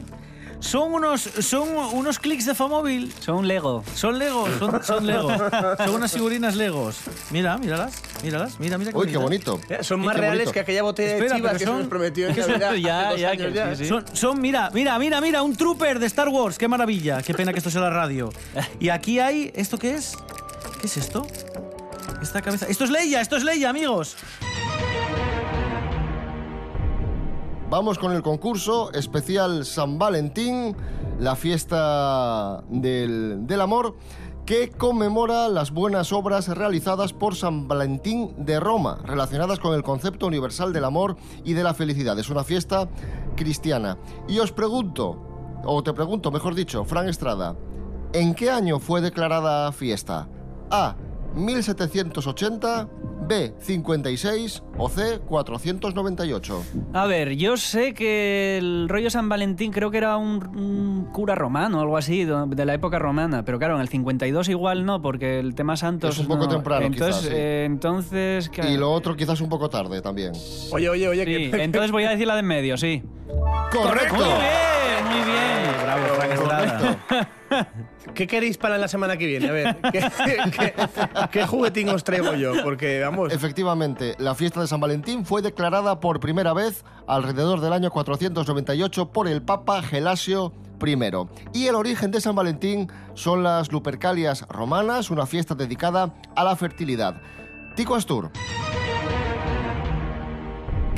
Son 0.61 0.93
unos, 0.93 1.23
son 1.23 1.69
unos 1.95 2.19
clics 2.19 2.45
de 2.47 2.55
Famóvil. 2.55 3.13
Son 3.21 3.37
un 3.37 3.49
Lego. 3.49 3.83
Son 3.95 4.19
Legos, 4.19 4.51
son, 4.59 4.85
son 4.85 5.07
Lego. 5.07 5.31
Son 5.79 5.95
unas 5.95 6.13
figurinas 6.13 6.55
Legos. 6.55 6.99
Mira, 7.31 7.57
míralas, 7.59 7.95
míralas, 8.23 8.61
mira, 8.61 8.77
mira. 8.79 8.91
Uy, 8.95 9.07
qué 9.09 9.17
bonito. 9.17 9.59
Eh, 9.71 9.79
Son 9.83 10.01
más 10.01 10.15
reales 10.17 10.41
bonito. 10.41 10.53
que 10.53 10.61
aquella 10.61 10.83
botella 10.83 11.13
Espera, 11.15 11.31
de 11.35 11.37
chivas 11.41 11.53
que 11.59 11.65
son- 11.65 11.75
se 11.77 11.81
nos 11.81 11.89
prometió 11.89 12.29
en 12.29 12.37
Navidad 12.61 12.75
Ya, 12.75 13.01
hace 13.01 13.11
dos 13.13 13.21
ya, 13.21 13.31
años 13.31 13.47
que 13.49 13.53
ya. 13.55 13.71
sí, 13.75 13.83
sí. 13.85 13.89
Son, 13.89 14.05
son, 14.13 14.41
mira, 14.41 14.71
mira, 14.75 14.99
mira, 14.99 15.21
mira, 15.21 15.43
un 15.43 15.57
trooper 15.57 15.99
de 15.99 16.07
Star 16.07 16.29
Wars, 16.29 16.59
qué 16.59 16.69
maravilla. 16.69 17.23
Qué 17.23 17.33
pena 17.35 17.53
que 17.53 17.59
esto 17.59 17.71
sea 17.71 17.81
la 17.81 17.91
radio. 17.91 18.31
Y 18.79 18.91
aquí 18.91 19.19
hay, 19.19 19.51
¿esto 19.55 19.79
qué 19.79 19.95
es? 19.95 20.17
¿Qué 20.81 20.87
es 20.87 20.97
esto? 20.99 21.27
Esta 22.23 22.43
cabeza. 22.43 22.67
Esto 22.69 22.85
es 22.85 22.91
Leia, 22.91 23.23
esto 23.23 23.37
es 23.37 23.45
Leia, 23.45 23.71
amigos. 23.71 24.15
Vamos 27.71 28.01
con 28.01 28.11
el 28.11 28.23
concurso 28.23 28.93
especial 28.95 29.65
San 29.65 29.97
Valentín, 29.97 30.75
la 31.21 31.37
fiesta 31.37 32.65
del, 32.69 33.47
del 33.47 33.61
amor, 33.61 33.95
que 34.45 34.71
conmemora 34.71 35.49
las 35.49 35.71
buenas 35.71 36.13
obras 36.13 36.49
realizadas 36.49 37.13
por 37.13 37.37
San 37.37 37.69
Valentín 37.69 38.35
de 38.37 38.59
Roma, 38.59 38.99
relacionadas 39.05 39.61
con 39.61 39.73
el 39.75 39.85
concepto 39.85 40.27
universal 40.27 40.73
del 40.73 40.85
amor 40.85 41.17
y 41.45 41.53
de 41.53 41.63
la 41.63 41.73
felicidad. 41.73 42.19
Es 42.19 42.29
una 42.29 42.43
fiesta 42.43 42.89
cristiana. 43.37 43.99
Y 44.27 44.41
os 44.41 44.51
pregunto, 44.51 45.17
o 45.65 45.81
te 45.85 45.93
pregunto, 45.93 46.33
mejor 46.33 46.57
dicho, 46.57 46.85
Fran 46.85 47.09
Estrada, 47.09 47.55
¿en 48.13 48.35
qué 48.35 48.51
año 48.51 48.81
fue 48.81 49.01
declarada 49.01 49.71
fiesta? 49.71 50.29
A. 50.73 50.97
1780, 51.35 52.89
B. 53.29 53.55
56 53.61 54.63
o 54.77 54.89
C. 54.89 55.21
498. 55.21 56.63
A 56.93 57.07
ver, 57.07 57.37
yo 57.37 57.57
sé 57.57 57.95
que 57.95 58.59
el 58.59 58.89
rollo 58.89 59.09
San 59.11 59.29
Valentín 59.29 59.71
creo 59.73 59.91
que 59.91 59.99
era 59.99 60.17
un, 60.17 60.45
un 60.57 61.05
cura 61.13 61.35
romano 61.37 61.79
o 61.79 61.81
algo 61.83 61.97
así, 61.97 62.25
de 62.25 62.65
la 62.67 62.75
época 62.75 62.99
romana, 62.99 63.45
pero 63.45 63.59
claro, 63.59 63.77
en 63.77 63.83
el 63.83 63.89
52 63.89 64.49
igual 64.49 64.85
no, 64.85 65.01
porque 65.01 65.39
el 65.39 65.55
tema 65.55 65.77
santos... 65.77 66.15
Es 66.17 66.21
un 66.21 66.27
poco 66.27 66.45
no. 66.45 66.49
temprano, 66.49 66.87
Entonces, 66.87 67.17
quizás, 67.17 67.29
sí. 67.31 67.37
eh, 67.37 67.65
entonces 67.67 68.49
claro. 68.49 68.71
Y 68.71 68.77
lo 68.77 68.91
otro 68.91 69.17
quizás 69.17 69.41
un 69.41 69.49
poco 69.49 69.69
tarde 69.71 70.03
también. 70.03 70.33
Oye, 70.73 70.89
oye, 70.89 71.09
oye, 71.09 71.25
Sí, 71.25 71.51
que, 71.51 71.63
entonces 71.63 71.93
voy 71.93 72.05
a 72.05 72.11
decir 72.11 72.27
la 72.27 72.35
de 72.35 72.41
en 72.41 72.47
medio, 72.47 72.77
sí. 72.77 73.03
¡Correcto! 73.71 74.15
Muy 74.17 74.25
bien, 74.25 75.05
muy 75.09 75.33
bien. 75.33 75.60
Bravo, 75.97 76.15
Frank 76.15 76.33
Estrada. 76.33 76.99
¿qué 78.15 78.27
queréis 78.27 78.57
para 78.57 78.79
la 78.79 78.89
semana 78.89 79.17
que 79.17 79.27
viene? 79.27 79.49
A 79.49 79.53
ver, 79.53 79.77
¿qué, 79.93 80.09
qué, 80.57 80.75
qué 81.31 81.47
juguetín 81.47 81.89
os 81.89 82.05
traigo 82.05 82.35
yo? 82.35 82.53
Porque, 82.63 83.01
vamos, 83.01 83.33
Efectivamente, 83.33 84.15
la 84.19 84.35
fiesta 84.35 84.61
de 84.61 84.67
San 84.67 84.81
Valentín 84.81 85.25
fue 85.25 85.43
declarada 85.43 86.01
por 86.01 86.21
primera 86.21 86.53
vez 86.53 86.85
alrededor 87.07 87.61
del 87.61 87.73
año 87.73 87.91
498 87.91 89.11
por 89.11 89.29
el 89.29 89.43
Papa 89.43 89.83
Gelasio 89.83 90.53
I. 90.85 90.97
Y 91.53 91.67
el 91.67 91.75
origen 91.75 92.11
de 92.11 92.21
San 92.21 92.35
Valentín 92.35 92.91
son 93.15 93.43
las 93.43 93.71
Lupercalias 93.73 94.47
romanas, 94.49 95.11
una 95.11 95.27
fiesta 95.27 95.55
dedicada 95.55 96.15
a 96.37 96.45
la 96.45 96.57
fertilidad. 96.57 97.21
Tico 97.75 97.95
Astur. 97.95 98.31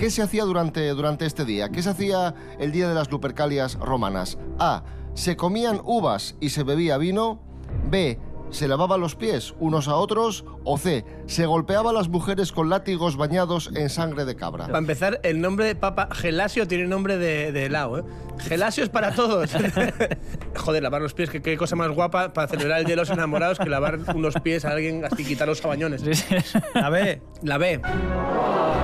¿Qué 0.02 0.11
se 0.11 0.21
hacía 0.21 0.42
durante, 0.42 0.88
durante 0.88 1.26
este 1.26 1.44
día? 1.44 1.68
¿Qué 1.68 1.80
se 1.80 1.90
hacía 1.90 2.35
el 2.59 2.73
día 2.73 2.88
de 2.88 2.94
las 2.97 3.09
Lupercalias 3.09 3.76
romanas? 3.78 4.37
A. 4.59 4.82
Se 5.14 5.37
comían 5.37 5.80
uvas 5.85 6.35
y 6.40 6.49
se 6.49 6.64
bebía 6.64 6.99
vino. 6.99 7.40
B. 7.88 8.18
Se 8.50 8.66
lavaban 8.66 9.00
los 9.00 9.14
pies 9.14 9.54
unos 9.61 9.87
a 9.87 9.94
otros. 9.94 10.44
O 10.64 10.76
C. 10.76 11.04
Se 11.26 11.47
golpeaba 11.47 11.90
a 11.90 11.92
las 11.92 12.09
mujeres 12.09 12.50
con 12.50 12.68
látigos 12.68 13.16
bañados 13.16 13.71
en 13.76 13.88
sangre 13.88 14.25
de 14.25 14.35
cabra. 14.35 14.66
para 14.66 14.78
empezar, 14.78 15.21
el 15.23 15.40
nombre 15.40 15.66
de 15.66 15.76
Papa 15.76 16.09
Gelasio 16.11 16.66
tiene 16.66 16.88
nombre 16.88 17.16
de, 17.16 17.52
de 17.52 17.66
helado, 17.66 18.00
¿eh? 18.00 18.04
Gelasio 18.38 18.82
es 18.82 18.90
para 18.90 19.14
todos. 19.14 19.52
Joder, 20.56 20.82
lavar 20.82 21.00
los 21.00 21.14
pies, 21.14 21.30
que 21.30 21.40
qué 21.40 21.56
cosa 21.56 21.76
más 21.76 21.90
guapa 21.90 22.32
para 22.32 22.49
celebrar 22.49 22.80
el 22.80 22.87
Día 22.87 22.97
de 22.97 23.02
los 23.02 23.11
Enamorados 23.11 23.61
que 23.61 23.68
lavar 23.71 24.00
unos 24.16 24.35
pies 24.42 24.64
a 24.64 24.71
alguien 24.71 25.04
así 25.04 25.25
quitar 25.25 25.47
los 25.47 25.59
sabañones. 25.59 26.00
Sí, 26.00 26.12
sí. 26.12 26.35
A 26.75 26.90
ver, 26.90 27.23
La 27.42 27.56
B. 27.56 27.80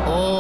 Oh, 0.07 0.38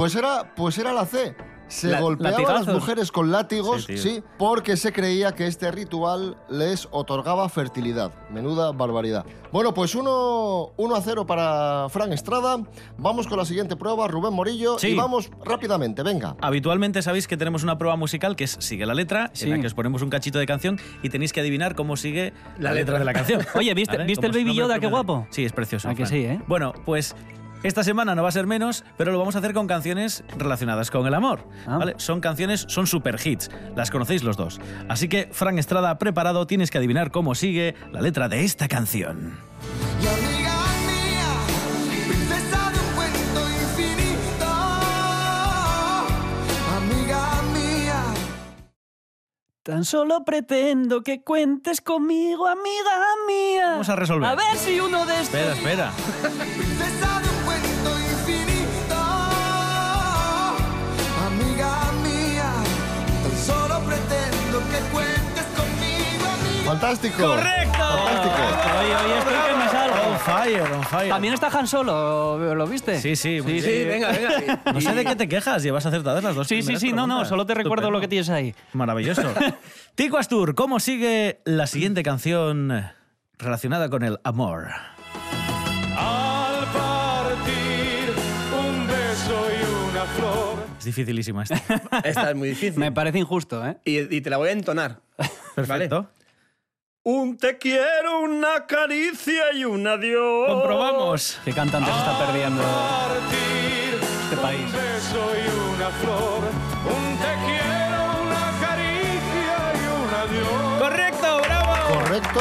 pues 0.00 0.14
era, 0.14 0.54
pues 0.56 0.78
era 0.78 0.94
la 0.94 1.04
C. 1.04 1.34
Se 1.68 1.88
La- 1.88 2.00
golpeaba 2.00 2.38
a 2.48 2.52
las 2.54 2.66
mujeres 2.68 3.12
con 3.12 3.30
látigos, 3.30 3.84
Sí, 3.84 4.22
porque 4.38 4.78
se 4.78 4.94
creía 4.94 5.32
que 5.32 5.46
este 5.46 5.70
ritual 5.70 6.38
les 6.48 6.88
otorgaba 6.90 7.46
fertilidad. 7.50 8.10
Menuda 8.30 8.72
barbaridad. 8.72 9.26
Bueno, 9.52 9.74
pues 9.74 9.94
1 9.94 10.72
uno 10.78 10.96
a 10.96 11.02
0 11.02 11.26
para 11.26 11.86
Fran 11.90 12.14
Estrada. 12.14 12.56
Vamos 12.96 13.26
con 13.28 13.36
la 13.36 13.44
siguiente 13.44 13.76
prueba, 13.76 14.08
Rubén 14.08 14.32
Morillo. 14.32 14.78
Sí. 14.78 14.88
Y 14.88 14.94
vamos 14.96 15.30
rápidamente, 15.44 16.02
venga. 16.02 16.34
habitualmente 16.40 17.02
sabéis 17.02 17.28
que 17.28 17.36
tenemos 17.36 17.62
una 17.62 17.76
prueba 17.76 17.94
musical 17.96 18.36
que 18.36 18.44
es 18.44 18.56
Sigue 18.58 18.86
la 18.86 18.94
letra, 18.94 19.30
Sí. 19.34 19.44
en 19.44 19.50
la 19.50 19.58
que 19.60 19.66
os 19.66 19.74
ponemos 19.74 20.00
un 20.00 20.08
cachito 20.08 20.38
de 20.38 20.46
canción 20.46 20.80
y 21.02 21.10
tenéis 21.10 21.34
que 21.34 21.40
adivinar 21.40 21.74
cómo 21.74 21.98
sigue 21.98 22.32
la, 22.58 22.70
La 22.70 22.72
letra 22.72 22.94
letra. 22.94 22.98
de 23.00 23.04
la 23.04 23.12
canción. 23.12 23.40
Oye, 23.54 23.74
¿viste- 23.74 24.02
viste 24.04 24.24
el 24.26 24.32
Baby 24.32 24.54
Yoda? 24.54 24.80
Qué 24.80 24.86
guapo. 24.86 25.26
Sí, 25.30 25.44
es 25.44 25.52
precioso. 25.52 25.88
¿A 25.88 25.94
que 25.94 26.06
Fran. 26.06 26.08
sí, 26.08 26.24
eh? 26.24 26.40
Bueno, 26.48 26.72
pues 26.86 27.14
esta 27.62 27.84
semana 27.84 28.14
no 28.14 28.22
va 28.22 28.30
a 28.30 28.32
ser 28.32 28.46
menos, 28.46 28.84
pero 28.96 29.12
lo 29.12 29.18
vamos 29.18 29.36
a 29.36 29.40
hacer 29.40 29.52
con 29.52 29.66
canciones 29.66 30.24
relacionadas 30.36 30.90
con 30.90 31.06
el 31.06 31.12
amor. 31.14 31.44
Ah. 31.66 31.76
¿vale? 31.78 31.94
Son 31.98 32.20
canciones, 32.20 32.64
son 32.68 32.86
super 32.86 33.18
hits. 33.22 33.50
Las 33.76 33.90
conocéis 33.90 34.22
los 34.22 34.36
dos. 34.36 34.60
Así 34.88 35.08
que, 35.08 35.28
Fran 35.30 35.58
Estrada, 35.58 35.98
preparado, 35.98 36.46
tienes 36.46 36.70
que 36.70 36.78
adivinar 36.78 37.10
cómo 37.10 37.34
sigue 37.34 37.74
la 37.92 38.00
letra 38.00 38.28
de 38.28 38.44
esta 38.44 38.66
canción. 38.66 39.38
Y 40.02 40.06
amiga 40.06 40.56
mía, 40.86 41.28
princesa 42.08 42.70
de 42.70 42.78
un 42.78 42.94
cuento 42.94 43.50
infinito. 43.50 44.46
Amiga 46.78 47.42
mía, 47.52 48.02
Tan 49.62 49.84
solo 49.84 50.24
pretendo 50.24 51.02
que 51.02 51.22
cuentes 51.22 51.82
conmigo, 51.82 52.46
amiga 52.46 53.04
mía. 53.26 53.70
Vamos 53.72 53.88
a 53.90 53.96
resolver. 53.96 54.30
A 54.30 54.34
ver 54.34 54.56
si 54.56 54.80
uno 54.80 55.04
de 55.04 55.20
estos... 55.20 55.34
Espera, 55.34 55.52
espera. 55.52 55.92
Fantástico. 66.64 67.16
¡Correcto! 67.26 67.78
Fantástico. 67.78 68.34
Oye, 68.80 68.96
oye, 68.96 69.18
estoy 69.18 69.34
que 69.34 69.56
me 69.56 69.68
salgo. 69.68 70.10
On 70.12 70.18
fire, 70.18 70.62
on 70.72 70.82
fire. 70.84 71.08
También 71.08 71.34
está 71.34 71.48
Han 71.48 71.66
Solo, 71.66 72.54
¿lo 72.54 72.66
viste? 72.66 72.98
Sí, 73.00 73.16
sí, 73.16 73.40
muy 73.40 73.60
Sí, 73.60 73.84
venga, 73.84 74.10
venga. 74.12 74.60
No 74.72 74.80
sé 74.80 74.94
de 74.94 75.04
qué 75.04 75.16
te 75.16 75.28
quejas, 75.28 75.62
llevas 75.62 75.84
acertadas 75.86 76.22
las 76.22 76.34
dos 76.34 76.46
Sí, 76.46 76.62
sí, 76.62 76.76
sí, 76.76 76.92
no, 76.92 77.06
no, 77.06 77.24
solo 77.24 77.44
te 77.46 77.54
recuerdo 77.54 77.82
Estupendo. 77.84 77.90
lo 77.90 78.00
que 78.00 78.08
tienes 78.08 78.28
ahí. 78.30 78.54
Maravilloso. 78.72 79.22
Tico 79.94 80.18
Astur, 80.18 80.54
¿cómo 80.54 80.78
sigue 80.80 81.40
la 81.44 81.66
siguiente 81.66 82.02
canción 82.02 82.72
relacionada 83.38 83.88
con 83.88 84.02
el 84.04 84.18
amor? 84.24 84.68
Al 85.96 86.64
partir 86.72 88.12
un 88.58 88.86
beso 88.86 89.46
y 89.50 89.90
una 89.90 90.04
flor. 90.04 90.66
Es 90.78 90.84
dificilísima 90.84 91.42
esta. 91.42 91.60
Esta 92.04 92.30
es 92.30 92.36
muy 92.36 92.50
difícil. 92.50 92.78
Me 92.78 92.92
parece 92.92 93.18
injusto, 93.18 93.66
¿eh? 93.66 93.78
Y, 93.84 94.14
y 94.16 94.20
te 94.20 94.30
la 94.30 94.36
voy 94.36 94.50
a 94.50 94.52
entonar. 94.52 95.00
Perfecto. 95.54 96.08
Un 97.12 97.36
te 97.36 97.58
quiero, 97.58 98.20
una 98.20 98.66
caricia 98.68 99.52
y 99.52 99.64
un 99.64 99.84
adiós. 99.84 100.46
Comprobamos. 100.46 101.40
¿Qué 101.44 101.52
cantante 101.52 101.90
se 101.90 101.98
está 101.98 102.24
perdiendo 102.24 102.62
Partir 102.62 103.98
este 104.22 104.36
país? 104.36 104.60
un 104.60 104.72
beso 104.72 105.32
y 105.34 105.74
una 105.74 105.88
flor. 105.90 106.40
Un 106.86 107.18
te 107.18 107.32
quiero, 107.46 108.00
una 108.22 108.52
caricia 108.64 109.56
y 109.74 109.84
un 109.98 110.14
adiós. 110.22 110.78
Correcto. 110.78 111.39
Correcto, 111.90 112.40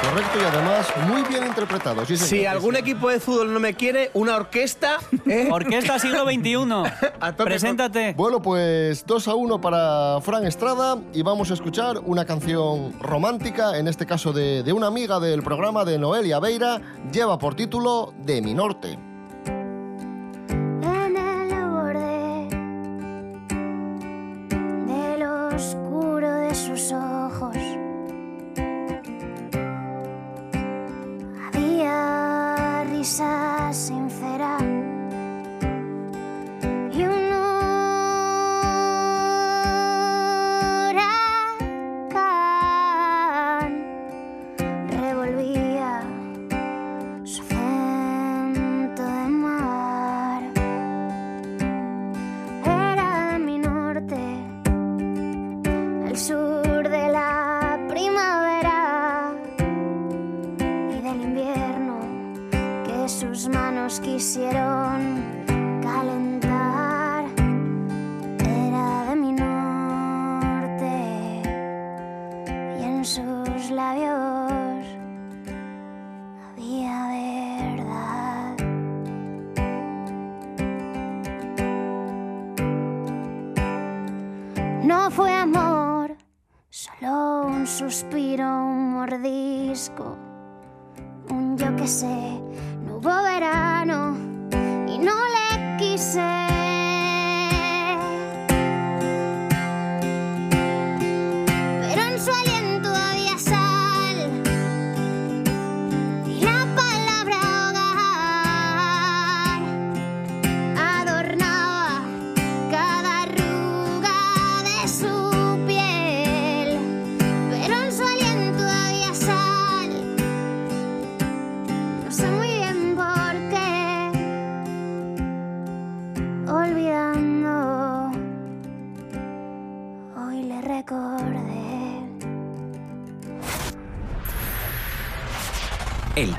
correcto 0.00 0.38
y 0.40 0.44
además 0.44 0.86
muy 1.08 1.22
bien 1.24 1.44
interpretado. 1.44 2.06
Sí, 2.06 2.16
señor. 2.16 2.28
Si 2.28 2.46
algún 2.46 2.76
equipo 2.76 3.08
de 3.08 3.18
fútbol 3.18 3.52
no 3.52 3.58
me 3.58 3.74
quiere, 3.74 4.12
una 4.14 4.36
orquesta. 4.36 4.98
¿eh? 5.26 5.48
Orquesta 5.50 5.98
siglo 5.98 6.24
XXI. 6.24 6.54
A 7.20 7.32
tope 7.32 7.50
Preséntate. 7.50 8.14
Bueno, 8.16 8.40
pues 8.40 9.04
2 9.04 9.28
a 9.28 9.34
1 9.34 9.60
para 9.60 10.20
Fran 10.20 10.46
Estrada 10.46 10.98
y 11.12 11.22
vamos 11.22 11.50
a 11.50 11.54
escuchar 11.54 11.98
una 12.04 12.24
canción 12.24 12.92
romántica, 13.00 13.76
en 13.76 13.88
este 13.88 14.06
caso 14.06 14.32
de, 14.32 14.62
de 14.62 14.72
una 14.72 14.86
amiga 14.86 15.18
del 15.18 15.42
programa 15.42 15.84
de 15.84 15.98
Noelia 15.98 16.38
Beira, 16.38 16.80
lleva 17.12 17.38
por 17.38 17.56
título 17.56 18.14
De 18.18 18.40
mi 18.40 18.54
norte. 18.54 19.05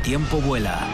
Tiempo 0.07 0.37
vuela. 0.37 0.87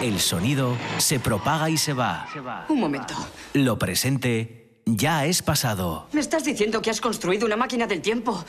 El 0.00 0.20
sonido 0.20 0.76
se 0.98 1.18
propaga 1.18 1.68
y 1.68 1.76
se 1.76 1.92
va. 1.92 2.28
Un 2.68 2.78
momento. 2.78 3.12
Lo 3.54 3.76
presente 3.76 4.68
ya 4.86 5.26
es 5.26 5.42
pasado. 5.42 6.06
¿Me 6.12 6.20
estás 6.20 6.44
diciendo 6.44 6.80
que 6.80 6.90
has 6.90 7.00
construido 7.00 7.44
una 7.44 7.56
máquina 7.56 7.88
del 7.88 8.00
tiempo 8.00 8.44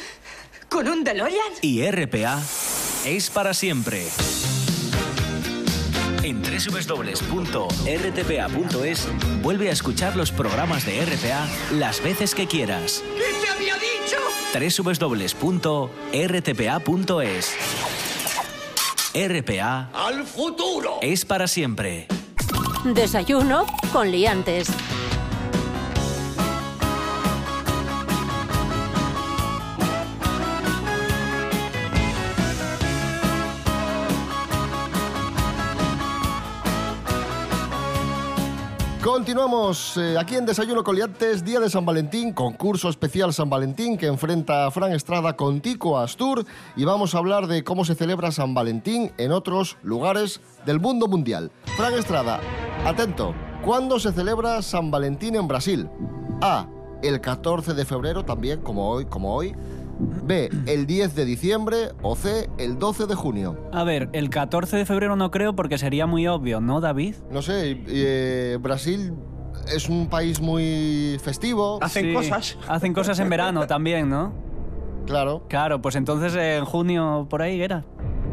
con 0.70 0.88
un 0.88 1.04
DeLorean? 1.04 1.54
Y 1.64 1.82
RPA 1.90 2.40
es 3.06 3.32
para 3.32 3.56
siempre. 3.56 4.06
En 6.22 6.44
www.rtpa.es 6.44 7.08
vuelve 9.42 9.70
a 9.70 9.72
escuchar 9.72 10.16
los 10.16 10.32
programas 10.32 10.86
de 10.86 11.04
RPA 11.04 11.48
las 11.74 12.04
veces 12.04 12.36
que 12.36 12.46
quieras. 12.46 13.04
¿Qué 13.18 13.34
te 13.42 13.50
había 13.50 13.74
dicho? 13.74 14.18
www.rtpa.es 14.94 15.90
RPA 19.14 19.90
¡Al 19.94 20.24
futuro! 20.26 21.00
es 21.02 21.26
para 21.26 21.48
siempre. 21.48 22.08
Desayuno 22.86 23.66
con 23.92 24.12
liantes. 24.12 24.70
Continuamos 39.40 39.96
eh, 39.96 40.18
aquí 40.20 40.36
en 40.36 40.46
Desayuno 40.46 40.84
Coliantes, 40.84 41.46
día 41.46 41.62
de 41.62 41.70
San 41.70 41.86
Valentín, 41.86 42.34
concurso 42.34 42.90
especial 42.90 43.34
San 43.34 43.50
Valentín 43.50 43.98
que 43.98 44.08
enfrenta 44.08 44.66
a 44.66 44.72
Fran 44.72 44.92
Estrada 44.92 45.38
con 45.38 45.62
Tico 45.62 45.98
Astur 45.98 46.46
y 46.76 46.84
vamos 46.84 47.16
a 47.16 47.20
hablar 47.20 47.48
de 47.48 47.64
cómo 47.64 47.86
se 47.86 47.96
celebra 47.96 48.34
San 48.34 48.54
Valentín 48.54 49.14
en 49.18 49.32
otros 49.32 49.78
lugares 49.82 50.42
del 50.66 50.82
mundo 50.82 51.08
mundial. 51.08 51.54
Fran 51.78 51.94
Estrada, 51.94 52.42
atento, 52.86 53.34
¿cuándo 53.64 53.98
se 53.98 54.12
celebra 54.12 54.62
San 54.62 54.92
Valentín 54.92 55.38
en 55.38 55.48
Brasil? 55.48 55.90
A, 56.42 56.68
el 57.02 57.22
14 57.22 57.76
de 57.76 57.86
febrero 57.86 58.26
también, 58.26 58.60
como 58.60 58.90
hoy, 58.90 59.06
como 59.06 59.34
hoy. 59.34 59.56
B, 60.00 60.50
el 60.66 60.86
10 60.86 61.16
de 61.16 61.26
diciembre 61.26 61.90
o 62.02 62.16
C, 62.16 62.50
el 62.58 62.80
12 62.80 63.06
de 63.06 63.16
junio. 63.16 63.58
A 63.74 63.84
ver, 63.84 64.10
el 64.14 64.30
14 64.30 64.78
de 64.78 64.86
febrero 64.86 65.18
no 65.18 65.30
creo 65.30 65.56
porque 65.56 65.78
sería 65.78 66.08
muy 66.08 66.28
obvio, 66.28 66.62
¿no, 66.62 66.80
David? 66.80 67.16
No 67.32 67.42
sé, 67.42 67.84
eh, 67.88 68.58
Brasil 68.62 69.14
es 69.74 69.90
un 69.90 70.08
país 70.08 70.40
muy 70.42 71.20
festivo. 71.24 71.80
Hacen 71.82 72.06
Sí, 72.08 72.14
cosas. 72.14 72.58
Hacen 72.68 72.94
cosas 72.94 73.20
en 73.20 73.30
verano 73.30 73.68
también, 73.68 74.10
¿no? 74.10 74.34
Claro. 75.06 75.44
Claro, 75.48 75.82
pues 75.82 75.96
entonces 75.96 76.36
en 76.36 76.66
junio 76.66 77.28
por 77.30 77.42
ahí 77.42 77.62
era. 77.62 77.84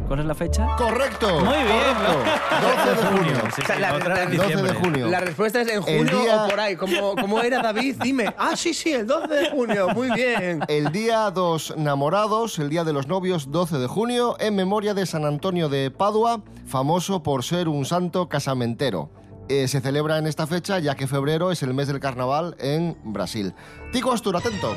¿Cuál 0.07 0.21
es 0.21 0.27
la 0.27 0.37
fecha? 0.37 0.69
Correcto. 0.79 1.27
Muy 1.41 1.57
bien. 1.57 1.95
Correcto. 2.07 2.87
12 2.87 2.91
de 2.91 3.19
junio. 3.19 3.35
Sí, 3.57 3.63
O 3.63 3.67
sea, 3.67 3.75
sí, 3.77 3.83
la- 3.83 3.91
la 3.91 3.97
otra 3.97 4.15
la- 4.15 4.23
en 4.23 4.37
12 4.37 4.63
de 4.63 4.75
junio. 4.75 5.07
La 5.09 5.19
respuesta 5.21 5.61
es 5.63 5.69
en 5.69 5.83
El 5.83 5.99
junio 6.09 6.21
día- 6.23 6.45
o 6.45 6.49
por 6.49 6.61
ahí. 6.61 6.77
¿Cómo, 6.77 7.15
cómo 7.21 7.41
era 7.41 7.61
David? 7.61 7.97
Dime. 8.03 8.27
Ah, 8.39 8.55
sí, 8.55 8.73
sí, 8.73 8.93
el 8.93 9.05
12 9.07 9.35
de 9.35 9.51
junio. 9.51 9.89
Muy 9.89 10.11
bien. 10.13 10.61
El 10.69 10.93
día 10.93 11.29
dos 11.33 11.75
namorados, 11.77 12.59
el 12.61 12.69
día 12.71 12.85
de 12.85 12.93
los 12.93 13.09
novios, 13.09 13.51
12 13.51 13.79
de 13.79 13.87
junio, 13.89 14.37
en 14.39 14.55
memoria 14.55 14.95
de 14.95 15.07
San 15.07 15.25
Antonio 15.25 15.69
de 15.69 15.91
Padua, 15.91 16.41
famoso 16.67 17.25
por 17.25 17.43
ser 17.43 17.67
un 17.69 17.85
santo 17.85 18.29
casamentero. 18.29 19.09
Eh, 19.49 19.69
se 19.69 19.81
celebra 19.81 20.19
en 20.19 20.27
esta 20.27 20.47
fecha 20.47 20.81
ya 20.81 20.97
que 20.97 21.07
febrero 21.07 21.53
es 21.53 21.63
el 21.63 21.73
mes 21.73 21.87
del 21.87 22.01
carnaval 22.01 22.57
en 22.59 22.97
Brasil. 23.05 23.55
Tico 23.93 24.13
Astur, 24.13 24.37
atento. 24.37 24.75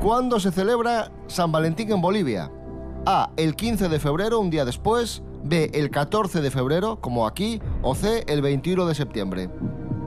¿Cuándo 0.00 0.38
se 0.38 0.52
celebra 0.52 1.10
San 1.26 1.50
Valentín 1.50 1.90
en 1.90 2.00
Bolivia? 2.00 2.50
A. 3.06 3.30
El 3.36 3.56
15 3.56 3.88
de 3.88 3.98
febrero, 3.98 4.38
un 4.40 4.50
día 4.50 4.64
después. 4.64 5.22
B. 5.44 5.70
El 5.72 5.90
14 5.90 6.42
de 6.42 6.50
febrero, 6.50 7.00
como 7.00 7.26
aquí. 7.26 7.60
O 7.82 7.94
C. 7.94 8.24
El 8.26 8.42
21 8.42 8.86
de 8.86 8.94
septiembre. 8.94 9.48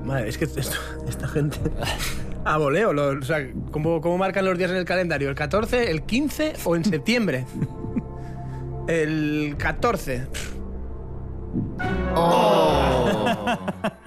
Madre, 0.04 0.30
es 0.30 0.38
que 0.38 0.46
esta 0.46 1.28
gente. 1.28 1.58
A 2.46 2.58
voleo, 2.58 2.92
o 2.92 3.22
sea, 3.22 3.46
¿cómo, 3.72 4.00
¿cómo 4.00 4.18
marcan 4.18 4.46
los 4.46 4.58
días 4.58 4.72
en 4.72 4.78
el 4.78 4.86
calendario? 4.86 5.30
¿El 5.30 5.36
14, 5.36 5.92
el 5.92 6.04
15 6.04 6.54
o 6.64 6.76
en 6.76 6.86
septiembre? 6.86 7.46
El 8.88 9.56
14. 9.60 10.26
Oh. 12.16 13.16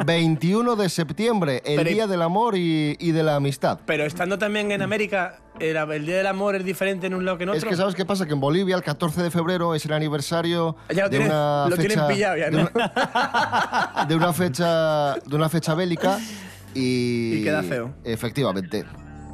21 0.04 0.76
de 0.76 0.88
septiembre, 0.88 1.62
el 1.64 1.76
Pero- 1.76 1.90
Día 1.90 2.06
del 2.06 2.22
Amor 2.22 2.56
y, 2.56 2.96
y 2.98 3.12
de 3.12 3.22
la 3.22 3.36
Amistad. 3.36 3.78
Pero 3.86 4.04
estando 4.04 4.38
también 4.38 4.70
en 4.72 4.82
América, 4.82 5.38
el, 5.60 5.76
el 5.76 6.06
Día 6.06 6.16
del 6.18 6.26
Amor 6.26 6.56
es 6.56 6.64
diferente 6.64 7.06
en 7.06 7.14
un 7.14 7.24
lado 7.24 7.38
que 7.38 7.44
en 7.44 7.50
otro. 7.50 7.58
Es 7.58 7.64
que 7.64 7.76
sabes 7.76 7.94
qué 7.94 8.04
pasa, 8.04 8.26
que 8.26 8.32
en 8.32 8.40
Bolivia 8.40 8.74
el 8.76 8.82
14 8.82 9.22
de 9.22 9.30
febrero 9.30 9.74
es 9.74 9.84
el 9.86 9.92
aniversario 9.92 10.76
Ya 10.88 11.04
lo 11.04 11.08
de 11.08 11.18
tienen- 11.18 11.28
una 11.32 11.66
lo 11.68 11.76
tienen 11.76 11.90
fecha 11.98 12.08
pillado 12.08 12.36
ya, 12.36 12.44
de, 12.50 12.50
¿no? 12.62 12.70
una, 12.74 14.06
de 14.08 14.14
una 14.16 14.32
fecha 14.32 15.14
de 15.14 15.36
una 15.36 15.48
fecha 15.48 15.74
bélica 15.74 16.18
y 16.74 17.36
Y 17.36 17.44
queda 17.44 17.62
feo. 17.62 17.94
Efectivamente. 18.04 18.84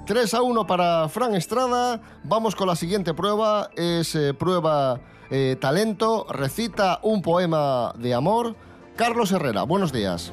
3 0.07 0.35
a 0.35 0.42
1 0.42 0.66
para 0.66 1.09
Fran 1.09 1.35
Estrada. 1.35 2.00
Vamos 2.24 2.54
con 2.57 2.66
la 2.66 2.76
siguiente 2.76 3.12
prueba. 3.14 3.68
Es 3.76 4.14
eh, 4.14 4.33
prueba 4.35 5.00
eh, 5.30 5.56
talento. 5.60 6.26
Recita 6.30 7.00
un 7.02 7.22
poema 7.22 7.92
de 7.98 8.14
amor. 8.14 8.56
Carlos 8.96 9.30
Herrera, 9.32 9.62
buenos 9.62 9.92
días. 9.92 10.32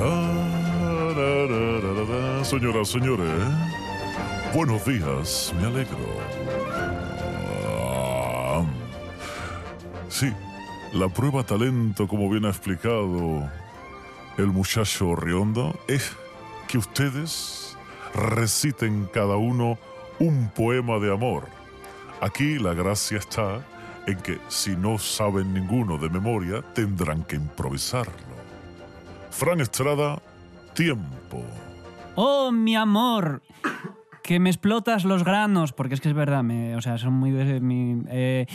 Ra, 0.00 1.12
ra, 1.14 1.46
ra, 1.46 1.80
ra, 1.80 2.38
ra. 2.38 2.44
Señoras, 2.44 2.88
señores, 2.88 3.30
buenos 4.54 4.84
días, 4.84 5.54
me 5.60 5.66
alegro. 5.68 5.98
Ah, 7.66 8.62
Sí, 10.08 10.32
la 10.92 11.08
prueba 11.08 11.42
talento, 11.42 12.06
como 12.06 12.28
bien 12.28 12.44
ha 12.44 12.50
explicado 12.50 13.48
el 14.36 14.46
muchacho 14.48 15.14
Riondo, 15.16 15.74
es 15.88 16.12
que 16.68 16.78
ustedes 16.78 17.76
reciten 18.14 19.08
cada 19.12 19.36
uno 19.36 19.78
un 20.18 20.50
poema 20.50 20.98
de 20.98 21.12
amor. 21.12 21.61
Aquí 22.22 22.58
la 22.58 22.72
gracia 22.72 23.18
está 23.18 23.60
en 24.06 24.16
que 24.18 24.38
si 24.48 24.76
no 24.76 24.96
saben 24.98 25.52
ninguno 25.52 25.98
de 25.98 26.08
memoria, 26.08 26.62
tendrán 26.74 27.24
que 27.24 27.36
improvisarlo. 27.36 28.12
Fran 29.30 29.60
Estrada, 29.60 30.20
tiempo. 30.74 31.42
Oh, 32.14 32.52
mi 32.52 32.76
amor, 32.76 33.42
que 34.22 34.38
me 34.38 34.50
explotas 34.50 35.04
los 35.04 35.24
granos, 35.24 35.72
porque 35.72 35.94
es 35.94 36.00
que 36.00 36.08
es 36.10 36.14
verdad, 36.14 36.42
me- 36.44 36.76
o 36.76 36.80
sea, 36.80 36.96
son 36.98 37.14
muy 37.14 37.30
de 37.32 37.60
mi... 37.60 38.02
eh, 38.08 38.46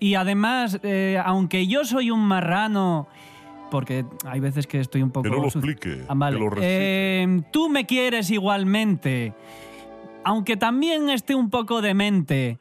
y 0.00 0.16
además, 0.16 0.78
eh, 0.82 1.18
aunque 1.24 1.66
yo 1.66 1.84
soy 1.84 2.10
un 2.10 2.20
marrano, 2.20 3.08
porque 3.70 4.04
hay 4.26 4.40
veces 4.40 4.66
que 4.66 4.80
estoy 4.80 5.02
un 5.02 5.10
poco... 5.10 5.24
Que 5.24 5.30
no 5.30 5.36
lo 5.40 5.46
explique, 5.48 6.04
Ah, 6.08 6.14
vale. 6.14 6.36
que 6.36 6.44
lo. 6.44 6.50
Eh, 6.60 7.42
tú 7.52 7.68
me 7.70 7.86
quieres 7.86 8.30
igualmente, 8.30 9.32
aunque 10.24 10.56
también 10.58 11.08
esté 11.08 11.34
un 11.34 11.48
poco 11.48 11.80
demente. 11.80 12.58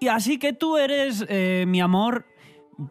Y 0.00 0.08
así 0.08 0.38
que 0.38 0.52
tú 0.52 0.76
eres 0.76 1.24
eh, 1.28 1.64
mi 1.66 1.80
amor... 1.80 2.26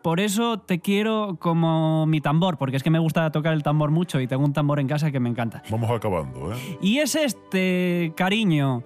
Por 0.02 0.20
eso 0.20 0.58
te 0.58 0.80
quiero 0.80 1.38
como 1.40 2.08
mi 2.08 2.20
tambor, 2.20 2.58
porque 2.58 2.76
es 2.76 2.82
que 2.82 2.90
me 2.90 2.98
gusta 2.98 3.32
tocar 3.32 3.54
el 3.54 3.62
tambor 3.62 3.92
mucho 3.92 4.20
y 4.20 4.26
tengo 4.26 4.44
un 4.44 4.52
tambor 4.52 4.80
en 4.80 4.88
casa 4.88 5.12
que 5.12 5.20
me 5.20 5.30
encanta. 5.30 5.62
Vamos 5.70 5.92
acabando, 5.92 6.52
¿eh? 6.52 6.56
Y 6.82 6.98
es 6.98 7.14
este, 7.14 8.12
cariño, 8.18 8.82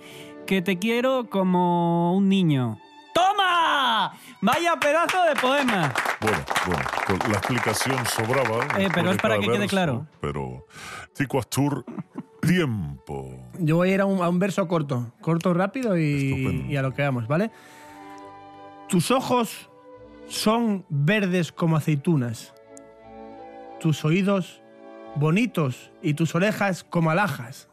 que 0.46 0.62
te 0.62 0.78
quiero 0.78 1.30
como 1.30 2.14
un 2.18 2.28
niño. 2.28 2.80
¡Toma! 3.14 4.12
Vaya 4.42 4.76
pedazo 4.78 5.24
de 5.24 5.40
poema. 5.40 5.94
Bueno, 6.20 6.38
bueno, 6.68 6.84
con 7.08 7.32
la 7.32 7.38
explicación 7.38 8.06
sobraba. 8.06 8.66
Eh, 8.78 8.90
pero 8.94 9.12
es 9.12 9.18
para 9.20 9.40
que 9.40 9.48
quede 9.48 9.68
claro. 9.70 10.06
Pero, 10.20 10.66
Tico 11.16 11.40
Astur, 11.40 11.86
tiempo. 12.42 13.50
Yo 13.58 13.78
voy 13.78 13.92
a 13.92 13.94
ir 13.94 14.02
a 14.02 14.06
un, 14.06 14.22
a 14.22 14.28
un 14.28 14.38
verso 14.38 14.68
corto, 14.68 15.14
corto, 15.22 15.54
rápido 15.54 15.98
y, 15.98 16.66
y 16.68 16.76
a 16.76 16.82
lo 16.82 16.94
que 16.94 17.04
vamos, 17.04 17.26
¿vale? 17.26 17.52
Tus 18.90 19.12
ojos 19.12 19.70
son 20.28 20.84
verdes 20.90 21.52
como 21.52 21.78
aceitunas, 21.78 22.56
tus 23.80 24.04
oídos 24.04 24.64
bonitos 25.16 25.92
y 26.02 26.16
tus 26.16 26.34
orejas 26.34 26.84
como 26.84 27.12
alhajas. 27.12 27.70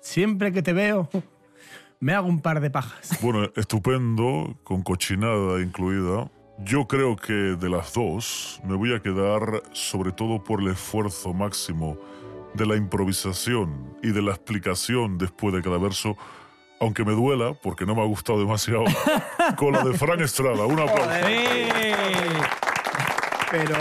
Siempre 0.00 0.52
que 0.52 0.62
te 0.62 0.74
veo, 0.74 1.08
me 2.00 2.12
hago 2.12 2.28
un 2.28 2.40
par 2.40 2.60
de 2.60 2.68
pajas. 2.68 3.18
Bueno, 3.22 3.50
estupendo, 3.56 4.58
con 4.62 4.82
cochinada 4.82 5.62
incluida. 5.62 6.30
Yo 6.58 6.86
creo 6.86 7.16
que 7.16 7.32
de 7.32 7.70
las 7.70 7.94
dos 7.94 8.60
me 8.62 8.76
voy 8.76 8.92
a 8.92 9.00
quedar 9.00 9.62
sobre 9.72 10.12
todo 10.12 10.44
por 10.44 10.60
el 10.60 10.68
esfuerzo 10.68 11.32
máximo 11.32 11.96
de 12.52 12.66
la 12.66 12.76
improvisación 12.76 13.96
y 14.02 14.10
de 14.10 14.20
la 14.20 14.32
explicación 14.32 15.16
después 15.16 15.54
de 15.54 15.62
cada 15.62 15.78
verso, 15.78 16.18
aunque 16.82 17.04
me 17.04 17.12
duela 17.12 17.54
porque 17.54 17.86
no 17.86 17.94
me 17.94 18.02
ha 18.02 18.06
gustado 18.06 18.38
demasiado, 18.40 18.84
con 19.56 19.72
la 19.72 19.82
de 19.84 19.94
Fran 19.94 20.20
Estrada. 20.20 20.66
Un 20.66 20.80
aplauso. 20.80 21.10
Pero. 23.50 23.74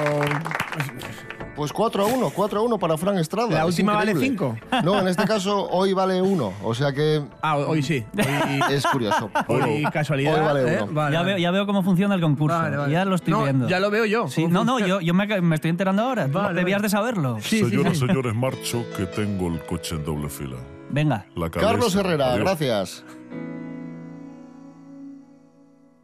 Pues 1.53 1.73
4 1.73 2.03
a 2.03 2.07
1, 2.07 2.29
4 2.33 2.59
a 2.59 2.63
1 2.63 2.79
para 2.79 2.97
Fran 2.97 3.17
Estrada. 3.19 3.49
¿La 3.49 3.59
Es 3.59 3.65
última 3.65 3.93
vale 3.93 4.11
increíble. 4.13 4.37
5? 4.71 4.81
No, 4.83 4.99
en 4.99 5.07
este 5.09 5.25
caso 5.25 5.67
hoy 5.69 5.93
vale 5.93 6.19
1. 6.21 6.53
O 6.63 6.73
sea 6.73 6.91
que 6.93 7.21
Ah, 7.41 7.57
hoy 7.57 7.83
sí. 7.83 8.03
Hoy, 8.17 8.59
es 8.73 8.87
curioso. 8.87 9.29
hoy 9.47 9.83
casualidad. 9.93 10.35
Hoy 10.35 10.41
vale 10.45 10.61
¿eh? 10.75 10.79
uno. 10.81 10.93
Vale, 10.93 11.13
ya, 11.13 11.19
vale. 11.19 11.33
veo, 11.33 11.37
ya 11.41 11.51
veo 11.51 11.65
cómo 11.67 11.83
funciona 11.83 12.15
el 12.15 12.21
concurso. 12.21 12.57
Vale, 12.57 12.77
vale. 12.77 12.91
Ya 12.93 13.05
lo 13.05 13.15
estoy 13.15 13.31
No, 13.33 13.43
viendo. 13.43 13.67
Ya 13.67 13.79
lo 13.79 13.91
veo 13.91 14.05
yo. 14.05 14.27
Sí, 14.27 14.47
no, 14.47 14.63
no, 14.63 14.79
yo, 14.79 15.01
yo 15.01 15.13
me, 15.13 15.27
me 15.41 15.55
estoy 15.55 15.69
enterando 15.69 16.01
ahora. 16.03 16.27
Vale, 16.27 16.57
debías 16.57 16.77
vale. 16.79 16.83
de 16.85 16.89
saberlo. 16.89 17.37
Sí, 17.41 17.59
sí, 17.59 17.69
Señoras, 17.69 17.97
sí. 17.99 18.07
señores, 18.07 18.33
marcho 18.33 18.83
que 18.97 19.05
tengo 19.05 19.47
el 19.49 19.59
coche 19.65 19.95
en 19.97 20.05
doble 20.05 20.29
fila. 20.29 20.57
Venga. 20.91 21.25
Carlos 21.51 21.95
Herrera, 21.95 22.33
Adiós. 22.33 22.39
gracias. 22.45 23.03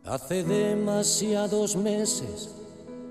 Hace 0.06 0.44
demasiados 0.44 1.76
meses 1.76 2.56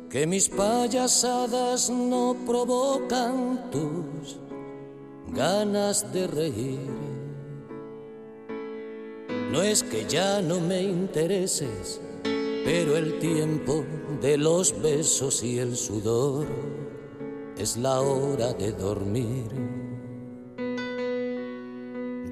que 0.08 0.26
mis 0.26 0.48
payasadas 0.48 1.90
no 1.90 2.34
provocan 2.46 3.70
tus 3.70 4.38
ganas 5.28 6.10
de 6.12 6.26
reír. 6.26 6.80
No 9.52 9.62
es 9.62 9.82
que 9.82 10.06
ya 10.06 10.40
no 10.40 10.58
me 10.60 10.82
intereses, 10.82 12.00
pero 12.64 12.96
el 12.96 13.18
tiempo 13.18 13.84
de 14.22 14.38
los 14.38 14.80
besos 14.80 15.42
y 15.42 15.58
el 15.58 15.76
sudor 15.76 16.46
es 17.58 17.76
la 17.76 18.00
hora 18.00 18.54
de 18.54 18.72
dormir. 18.72 19.85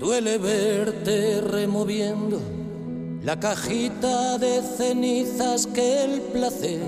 Duele 0.05 0.37
verte 0.37 1.41
removiendo 1.41 2.39
la 3.23 3.41
cajita 3.41 4.37
de 4.37 4.61
cenizas 4.61 5.67
que 5.67 6.05
el 6.05 6.21
placer 6.21 6.83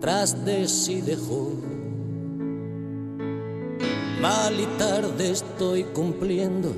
tras 0.00 0.46
de 0.46 0.66
sí 0.66 1.02
dejó. 1.02 1.52
Mal 4.22 4.58
y 4.58 4.64
tarde 4.78 5.30
estoy 5.30 5.84
cumpliendo 5.84 6.72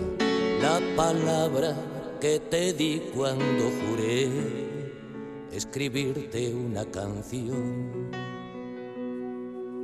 la 0.60 0.80
palabra 0.96 1.76
que 2.20 2.40
te 2.40 2.72
di 2.72 3.00
cuando 3.14 3.70
juré 3.86 4.28
escribirte 5.52 6.52
una 6.52 6.84
canción. 6.84 8.10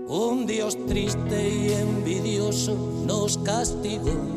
Un 0.09 0.47
Dios 0.47 0.77
triste 0.89 1.49
y 1.49 1.73
envidioso 1.75 2.75
nos 3.07 3.39
castigó 3.39 4.37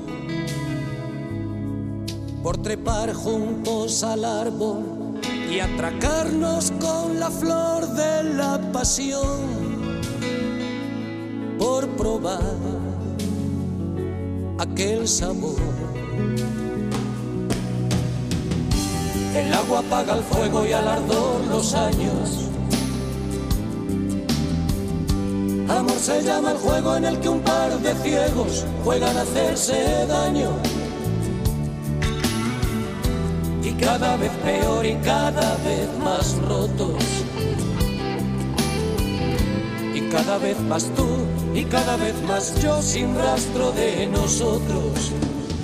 por 2.44 2.58
trepar 2.58 3.14
juntos 3.14 4.04
al 4.04 4.24
árbol 4.24 5.20
y 5.52 5.60
atracarnos 5.60 6.72
con 6.80 7.20
la 7.20 7.30
flor 7.30 7.88
de 7.88 8.24
la 8.36 8.60
pasión, 8.72 10.00
por 11.58 11.88
probar 11.90 12.56
aquel 14.60 15.08
sabor. 15.08 15.60
El 19.36 19.54
agua 19.54 19.80
apaga 19.80 20.16
el 20.16 20.24
fuego 20.24 20.66
y 20.66 20.74
al 20.74 20.88
ardor 20.88 21.46
los 21.50 21.74
años. 21.74 22.50
Amor 25.70 26.00
se 26.00 26.24
llama 26.24 26.52
el 26.52 26.58
juego 26.58 26.96
en 26.96 27.06
el 27.06 27.20
que 27.20 27.30
un 27.30 27.42
par 27.42 27.78
de 27.80 27.94
ciegos 27.96 28.66
juegan 28.84 29.16
a 29.18 29.22
hacerse 29.22 30.06
daño. 30.08 30.69
Cada 33.82 34.18
vez 34.18 34.32
peor 34.44 34.86
y 34.86 34.96
cada 34.98 35.56
vez 35.58 35.90
más 36.04 36.38
rotos. 36.48 37.04
Y 39.94 40.02
cada 40.10 40.38
vez 40.38 40.60
más 40.62 40.86
tú 40.96 41.08
y 41.54 41.64
cada 41.66 41.98
vez 41.98 42.16
más 42.24 42.62
yo 42.62 42.82
sin 42.82 43.16
rastro 43.16 43.72
de 43.72 44.08
nosotros. 44.08 45.12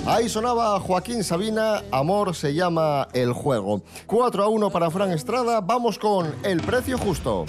Ahí 0.06 0.28
sonaba 0.28 0.78
Joaquín 0.78 1.24
Sabina, 1.24 1.82
Amor 1.90 2.34
se 2.34 2.54
llama 2.54 3.08
el 3.12 3.32
juego. 3.32 3.82
4 4.06 4.44
a 4.44 4.48
1 4.48 4.70
para 4.70 4.90
Fran 4.90 5.10
Estrada, 5.10 5.60
vamos 5.60 5.98
con 5.98 6.32
el 6.44 6.60
precio 6.62 6.96
justo. 6.96 7.44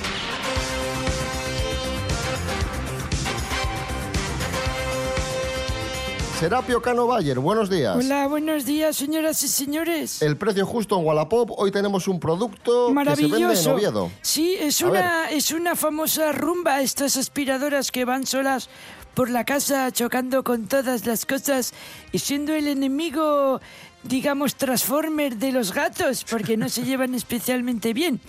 Serapio 6.39 6.83
Cano 6.83 7.07
Bayer, 7.07 7.39
buenos 7.39 7.67
días. 7.67 7.97
Hola, 7.97 8.27
buenos 8.27 8.63
días, 8.63 8.95
señoras 8.95 9.41
y 9.41 9.47
señores. 9.47 10.21
El 10.21 10.37
precio 10.37 10.67
justo 10.67 10.99
en 10.99 11.03
Wallapop, 11.03 11.49
hoy 11.57 11.71
tenemos 11.71 12.07
un 12.07 12.19
producto 12.19 12.89
que 12.89 12.93
se 12.93 13.21
vende 13.23 13.37
en 13.37 13.41
Maravilloso. 13.41 13.73
Oviedo. 13.73 14.11
Sí, 14.21 14.55
es 14.59 14.79
A 14.83 14.87
una, 14.87 15.31
es 15.31 15.49
una 15.51 15.75
famosa 15.75 16.31
rumba, 16.33 16.81
estas 16.81 17.17
aspiradoras 17.17 17.89
que 17.89 18.05
van 18.05 18.27
solas 18.27 18.69
por 19.15 19.31
la 19.31 19.45
casa 19.45 19.91
chocando 19.91 20.43
con 20.43 20.67
todas 20.67 21.07
las 21.07 21.25
cosas 21.25 21.73
y 22.11 22.19
siendo 22.19 22.53
el 22.53 22.67
enemigo, 22.67 23.59
digamos, 24.03 24.53
transformer 24.53 25.37
de 25.37 25.51
los 25.51 25.73
gatos, 25.73 26.23
porque 26.23 26.55
no 26.55 26.69
se 26.69 26.83
llevan 26.85 27.15
especialmente 27.15 27.93
bien. 27.93 28.21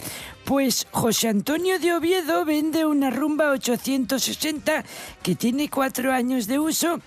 Pues 0.47 0.87
José 0.93 1.29
Antonio 1.29 1.79
de 1.79 1.93
Oviedo 1.93 2.47
vende 2.47 2.87
una 2.87 3.11
rumba 3.11 3.51
860 3.51 4.83
que 5.23 5.35
tiene 5.35 5.69
cuatro 5.69 6.11
años 6.11 6.47
de 6.47 6.59
uso 6.59 7.01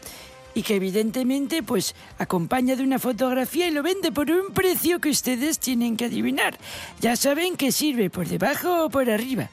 y 0.53 0.63
que 0.63 0.75
evidentemente 0.75 1.63
pues 1.63 1.95
acompaña 2.17 2.75
de 2.75 2.83
una 2.83 2.99
fotografía 2.99 3.67
y 3.67 3.71
lo 3.71 3.83
vende 3.83 4.11
por 4.11 4.29
un 4.29 4.53
precio 4.53 4.99
que 4.99 5.09
ustedes 5.09 5.59
tienen 5.59 5.97
que 5.97 6.05
adivinar. 6.05 6.57
Ya 6.99 7.15
saben 7.15 7.55
que 7.55 7.71
sirve 7.71 8.09
por 8.09 8.27
debajo 8.27 8.85
o 8.85 8.89
por 8.89 9.09
arriba. 9.09 9.49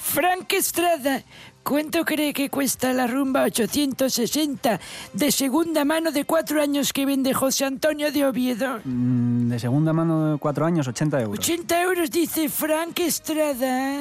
Frank 0.00 0.50
Estrada, 0.54 1.22
¿cuánto 1.62 2.02
cree 2.06 2.32
que 2.32 2.48
cuesta 2.48 2.94
la 2.94 3.06
rumba 3.06 3.42
860 3.42 4.80
de 5.12 5.30
segunda 5.32 5.84
mano 5.84 6.12
de 6.12 6.24
cuatro 6.24 6.62
años 6.62 6.94
que 6.94 7.04
vende 7.04 7.34
José 7.34 7.66
Antonio 7.66 8.10
de 8.10 8.24
Oviedo? 8.24 8.80
Mm, 8.84 9.50
De 9.50 9.58
segunda 9.58 9.92
mano 9.92 10.32
de 10.32 10.38
cuatro 10.38 10.64
años, 10.64 10.88
80 10.88 11.20
euros. 11.20 11.38
80 11.40 11.82
euros 11.82 12.10
dice 12.10 12.48
Frank 12.48 12.98
Estrada. 13.00 14.00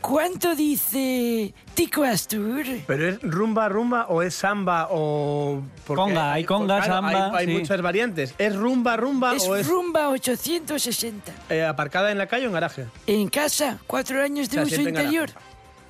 ¿Cuánto 0.00 0.54
dice 0.54 1.52
Tico 1.74 2.04
Astur? 2.04 2.64
¿Pero 2.86 3.08
es 3.08 3.20
rumba, 3.22 3.68
rumba 3.68 4.06
o 4.08 4.22
es 4.22 4.34
samba 4.34 4.88
o...? 4.90 5.62
porque 5.84 6.00
Conga, 6.02 6.32
hay 6.32 6.44
conga, 6.44 6.76
claro, 6.78 6.92
samba, 6.92 7.26
Hay, 7.30 7.46
hay 7.46 7.46
sí. 7.46 7.52
muchas 7.60 7.82
variantes. 7.82 8.34
¿Es 8.38 8.54
rumba, 8.54 8.96
rumba 8.96 9.34
Es 9.34 9.48
o 9.48 9.56
es 9.56 9.66
rumba 9.66 10.08
860. 10.10 11.32
eh, 11.50 11.64
aparcada 11.64 12.12
en 12.12 12.18
la 12.18 12.26
calle 12.28 12.44
o 12.44 12.48
en 12.48 12.52
garaje? 12.54 12.86
En 13.06 13.28
casa, 13.28 13.78
cuatro 13.86 14.22
años 14.22 14.48
de 14.50 14.60
O 14.60 14.66
sea, 14.66 14.78
uso 14.78 14.88
interior. 14.88 15.30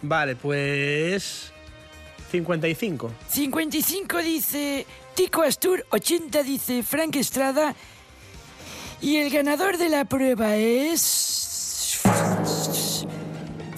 Vale, 0.03 0.37
pues... 0.37 1.53
55. 2.31 3.11
55 3.29 4.19
dice 4.19 4.87
Tico 5.15 5.43
Astur, 5.43 5.87
80 5.91 6.43
dice 6.43 6.83
Frank 6.83 7.17
Estrada. 7.17 7.75
Y 9.01 9.19
el 9.19 9.31
ganador 9.31 9.77
de 9.79 9.89
la 9.91 10.05
prueba 10.07 10.57
es. 10.57 12.01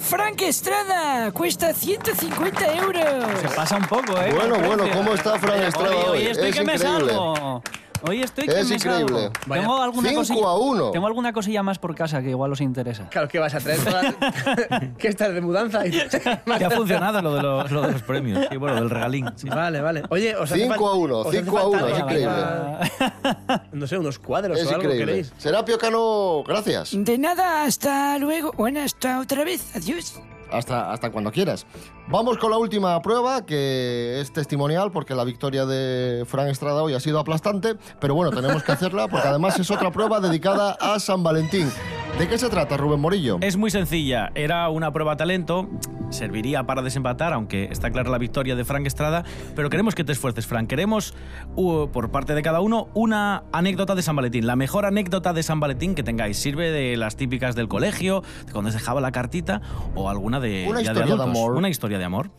Frank 0.09 0.41
Estrada, 0.41 1.31
cuesta 1.31 1.71
150 1.71 2.73
euros. 2.77 3.39
Se 3.41 3.47
pasa 3.55 3.77
un 3.77 3.85
poco, 3.85 4.19
¿eh? 4.19 4.31
Bueno, 4.33 4.55
bueno. 4.59 4.85
¿cómo 4.91 5.13
está 5.13 5.37
Fran 5.37 5.59
Oye, 5.59 5.67
Estrada 5.67 5.95
Hoy, 5.95 6.03
hoy? 6.07 6.17
hoy 6.21 6.25
estoy 6.27 6.49
Es 6.49 6.55
que 6.55 6.63
me 6.65 6.73
increíble. 6.73 7.09
salgo. 7.13 7.63
Hoy 8.07 8.21
estoy 8.23 8.45
que 8.47 8.59
Es 8.59 8.69
me 8.69 8.75
increíble. 8.75 9.07
salgo. 9.07 9.31
Vaya, 9.45 9.61
Tengo 9.61 9.81
alguna 9.81 10.09
cinco 10.09 10.21
cosilla, 10.21 10.45
a 10.47 10.57
uno. 10.57 10.91
Tengo 10.91 11.07
alguna 11.07 11.33
cosilla 11.33 11.63
más 11.63 11.79
por 11.79 11.95
casa 11.95 12.21
que 12.21 12.29
igual 12.29 12.51
os 12.51 12.61
interesa. 12.61 13.07
Claro, 13.09 13.27
¿qué 13.27 13.39
vas 13.39 13.53
a 13.55 13.59
traer? 13.59 13.79
todas- 13.83 14.15
¿Qué 14.97 15.07
estás 15.07 15.33
de 15.33 15.41
mudanza? 15.41 15.85
Y- 15.87 15.91
Que 15.91 16.65
ha 16.65 16.69
funcionado 16.71 17.21
lo 17.21 17.35
de 17.35 17.41
los, 17.43 17.71
lo 17.71 17.81
de 17.81 17.91
los 17.93 18.01
premios. 18.03 18.47
Sí, 18.49 18.57
bueno, 18.57 18.75
del 18.75 18.89
regalín. 18.89 19.27
sí. 19.35 19.49
Vale, 19.49 19.81
vale. 19.81 20.03
Oye, 20.09 20.35
os 20.35 20.51
hace 20.51 20.61
5 20.63 20.75
fal- 20.75 20.89
a 20.89 20.93
1, 20.93 21.17
os 21.19 21.27
hace 21.27 21.39
5 21.43 21.57
a 21.57 21.61
falta 21.61 21.77
1, 21.77 21.87
es 21.87 21.93
algo 21.93 22.05
increíble. 22.09 22.33
para- 22.33 23.63
No 23.71 23.87
sé, 23.87 23.97
unos 23.97 24.19
cuadros 24.19 24.57
Es 24.59 24.65
o 24.65 24.69
algo 24.69 24.83
increíble. 24.83 25.05
queréis. 25.05 25.33
Serapio 25.37 25.77
Cano, 25.77 26.43
gracias. 26.47 26.91
De 26.93 27.17
nada, 27.17 27.63
hasta 27.63 28.17
luego. 28.17 28.51
Bueno, 28.57 28.81
hasta 28.81 29.19
otra 29.19 29.43
vez. 29.43 29.75
Adiós. 29.75 30.19
Hasta, 30.51 30.91
hasta 30.91 31.11
cuando 31.11 31.31
quieras. 31.31 31.65
Vamos 32.07 32.37
con 32.37 32.51
la 32.51 32.57
última 32.57 32.99
prueba, 33.01 33.45
que 33.45 34.19
es 34.19 34.33
testimonial, 34.33 34.91
porque 34.91 35.13
la 35.13 35.23
victoria 35.23 35.65
de 35.65 36.25
Fran 36.25 36.47
Estrada 36.47 36.81
hoy 36.81 36.93
ha 36.93 36.99
sido 36.99 37.19
aplastante, 37.19 37.75
pero 37.99 38.15
bueno, 38.15 38.31
tenemos 38.31 38.63
que 38.63 38.71
hacerla, 38.71 39.07
porque 39.07 39.27
además 39.27 39.59
es 39.59 39.69
otra 39.69 39.91
prueba 39.91 40.19
dedicada 40.19 40.75
a 40.79 40.99
San 40.99 41.23
Valentín. 41.23 41.69
¿De 42.17 42.27
qué 42.27 42.37
se 42.37 42.49
trata, 42.49 42.75
Rubén 42.75 42.99
Morillo? 42.99 43.37
Es 43.39 43.55
muy 43.55 43.71
sencilla. 43.71 44.31
Era 44.35 44.67
una 44.69 44.91
prueba 44.91 45.15
talento. 45.15 45.69
Serviría 46.09 46.65
para 46.65 46.81
desempatar, 46.81 47.31
aunque 47.31 47.69
está 47.71 47.91
clara 47.91 48.09
la 48.09 48.17
victoria 48.17 48.57
de 48.57 48.65
Frank 48.65 48.85
Estrada. 48.87 49.23
Pero 49.55 49.69
queremos 49.69 49.95
que 49.95 50.03
te 50.03 50.11
esfuerces, 50.11 50.45
Frank. 50.45 50.67
Queremos, 50.67 51.13
uh, 51.55 51.87
por 51.87 52.11
parte 52.11 52.33
de 52.33 52.41
cada 52.41 52.59
uno, 52.59 52.89
una 52.93 53.43
anécdota 53.53 53.95
de 53.95 54.01
San 54.01 54.17
Valentín. 54.17 54.47
La 54.47 54.57
mejor 54.57 54.85
anécdota 54.85 55.31
de 55.31 55.43
San 55.43 55.61
Valentín 55.61 55.95
que 55.95 56.03
tengáis. 56.03 56.37
Sirve 56.37 56.71
de 56.71 56.97
las 56.97 57.15
típicas 57.15 57.55
del 57.55 57.69
colegio, 57.69 58.23
de 58.45 58.51
cuando 58.51 58.67
os 58.67 58.73
dejaba 58.73 58.99
la 58.99 59.11
cartita, 59.11 59.61
o 59.95 60.09
alguna 60.09 60.38
de, 60.39 60.65
Una 60.67 60.81
ya 60.81 60.91
historia 60.91 61.05
de 61.05 61.11
adultos. 61.13 61.27
amor. 61.37 61.55
Una 61.55 61.69
historia 61.69 61.97
de 61.97 62.03
amor. 62.05 62.31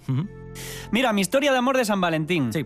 Mira, 0.90 1.12
mi 1.12 1.20
historia 1.20 1.52
de 1.52 1.58
amor 1.58 1.76
de 1.76 1.84
San 1.84 2.00
Valentín. 2.00 2.52
Sí. 2.52 2.64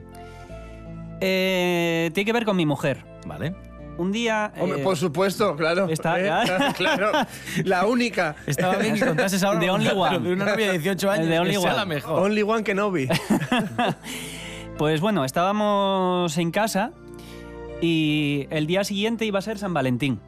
Eh, 1.21 2.11
tiene 2.13 2.25
que 2.27 2.33
ver 2.33 2.45
con 2.45 2.57
mi 2.57 2.67
mujer. 2.67 3.05
Vale. 3.27 3.55
un 3.97 4.11
día... 4.11 4.53
Hombre, 4.59 4.81
eh, 4.81 4.83
por 4.85 4.97
supuesto, 4.97 5.55
claro. 5.57 5.89
está- 5.89 6.19
Eh, 6.21 6.73
claro. 6.77 7.13
La 7.65 7.87
única. 7.87 8.35
Estaba 8.47 8.77
bien 8.77 8.95
que 8.97 9.07
contases 9.07 9.43
ahora 9.45 9.61
The 9.61 9.71
only 9.71 9.89
pero 9.89 10.01
one. 10.01 10.19
de 10.19 10.33
una 10.33 10.45
novia 10.47 10.67
de 10.73 10.79
18 10.79 11.11
años. 11.11 11.29
De 11.29 11.39
only 11.39 11.55
que 11.55 11.61
sea 11.61 11.71
one. 11.71 11.79
la 11.79 11.87
mejor. 11.87 12.23
Only 12.23 12.43
one 12.43 12.65
Kenobi. 12.65 13.09
Pues 14.77 15.01
bueno, 15.01 15.25
estábamos 15.25 16.37
en 16.37 16.51
casa 16.51 16.91
y 17.81 18.49
el 18.51 18.67
día 18.67 18.83
siguiente 18.83 19.25
iba 19.25 19.39
a 19.39 19.43
ser 19.43 19.57
San 19.57 19.73
Valentín. 19.73 20.19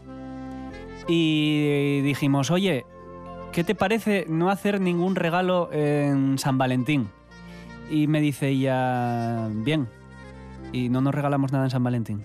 Y 1.09 2.01
dijimos, 2.03 2.53
oye, 2.53 2.87
¿qué 3.57 3.65
te 3.65 3.75
parece 3.75 4.27
no 4.29 4.51
hacer 4.51 4.83
ningún 4.83 5.17
regalo 5.17 5.71
en 5.73 6.39
San 6.39 6.59
Valentín? 6.59 7.09
Y 7.91 8.07
me 8.07 8.21
dice 8.21 8.49
ella, 8.49 9.49
bien. 9.51 9.89
Y 10.75 10.91
no 10.91 11.01
nos 11.01 11.15
regalamos 11.15 11.53
nada 11.53 11.65
en 11.65 11.71
San 11.71 11.83
Valentín. 11.83 12.23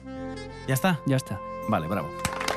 ¿Ya 0.67 0.73
está? 0.73 0.99
Ya 1.05 1.15
está. 1.15 1.39
Vale, 1.69 1.87
bravo. 1.87 2.09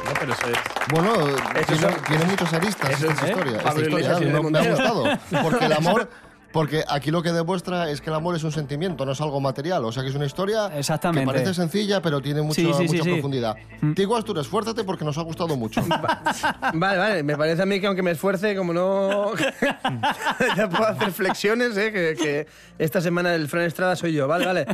No, 0.05 0.11
pero 0.19 0.33
eso 0.33 0.47
es. 0.49 0.59
Bueno, 0.91 1.15
Eso 1.55 1.73
tiene, 1.73 1.87
es- 1.95 2.03
tiene 2.03 2.25
muchas 2.25 2.53
aristas 2.53 2.91
eso 2.91 3.11
esta 3.11 3.15
es, 3.15 3.23
¿eh? 3.23 3.33
historia. 3.33 3.59
Esta 3.59 3.81
historia 3.81 4.19
y 4.21 4.25
me, 4.43 4.51
me 4.51 4.59
ha 4.59 4.71
gustado. 4.71 5.05
Porque 5.43 5.67
el 5.67 5.73
amor... 5.73 6.11
Porque 6.55 6.85
aquí 6.89 7.11
lo 7.11 7.21
que 7.21 7.33
demuestra 7.33 7.91
es 7.91 8.01
que 8.01 8.11
el 8.11 8.15
amor 8.17 8.37
es 8.37 8.45
un 8.45 8.53
sentimiento, 8.53 9.05
no 9.05 9.11
es 9.11 9.21
algo 9.21 9.41
material. 9.41 9.85
O 9.85 9.91
sea 9.91 10.05
que 10.05 10.09
es 10.11 10.15
una 10.15 10.25
historia 10.25 10.71
Exactamente. 10.79 11.23
que 11.23 11.33
parece 11.39 11.53
sencilla, 11.53 12.01
pero 12.01 12.21
tiene 12.23 12.43
mucho- 12.43 12.55
Sí, 12.55 12.67
sí, 12.73 12.87
sí, 12.87 12.93
mucha 12.95 13.03
sí. 13.03 13.11
profundidad. 13.11 13.57
Tigo 13.97 14.17
Astur, 14.17 14.39
esfuérzate 14.39 14.85
porque 14.85 15.05
nos 15.05 15.19
ha 15.19 15.23
gustado 15.23 15.57
mucho. 15.57 15.83
Vale, 16.75 16.99
vale. 16.99 17.23
Me 17.25 17.37
parece 17.37 17.63
a 17.63 17.67
mí 17.67 17.81
que 17.81 17.89
aunque 17.89 18.03
me 18.03 18.13
esfuerce, 18.13 18.55
como 18.55 18.73
no. 18.73 19.33
ya 20.57 20.69
puedo 20.69 20.87
hacer 20.87 21.11
flexiones, 21.11 21.77
¿eh? 21.77 21.93
Que, 21.93 22.15
que 22.17 22.47
esta 22.79 23.01
semana 23.01 23.35
el 23.35 23.49
Fran 23.49 23.65
Estrada 23.65 23.97
soy 23.97 24.13
yo. 24.13 24.29
Vale, 24.29 24.47
vale. 24.47 24.67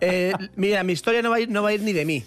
Eh, 0.00 0.32
mira, 0.56 0.82
mi 0.82 0.94
historia 0.94 1.22
no 1.22 1.30
va 1.30 1.36
a 1.36 1.40
ir, 1.40 1.48
no 1.48 1.62
va 1.62 1.68
a 1.68 1.72
ir 1.72 1.82
ni 1.82 1.92
de 1.92 2.04
mí. 2.04 2.24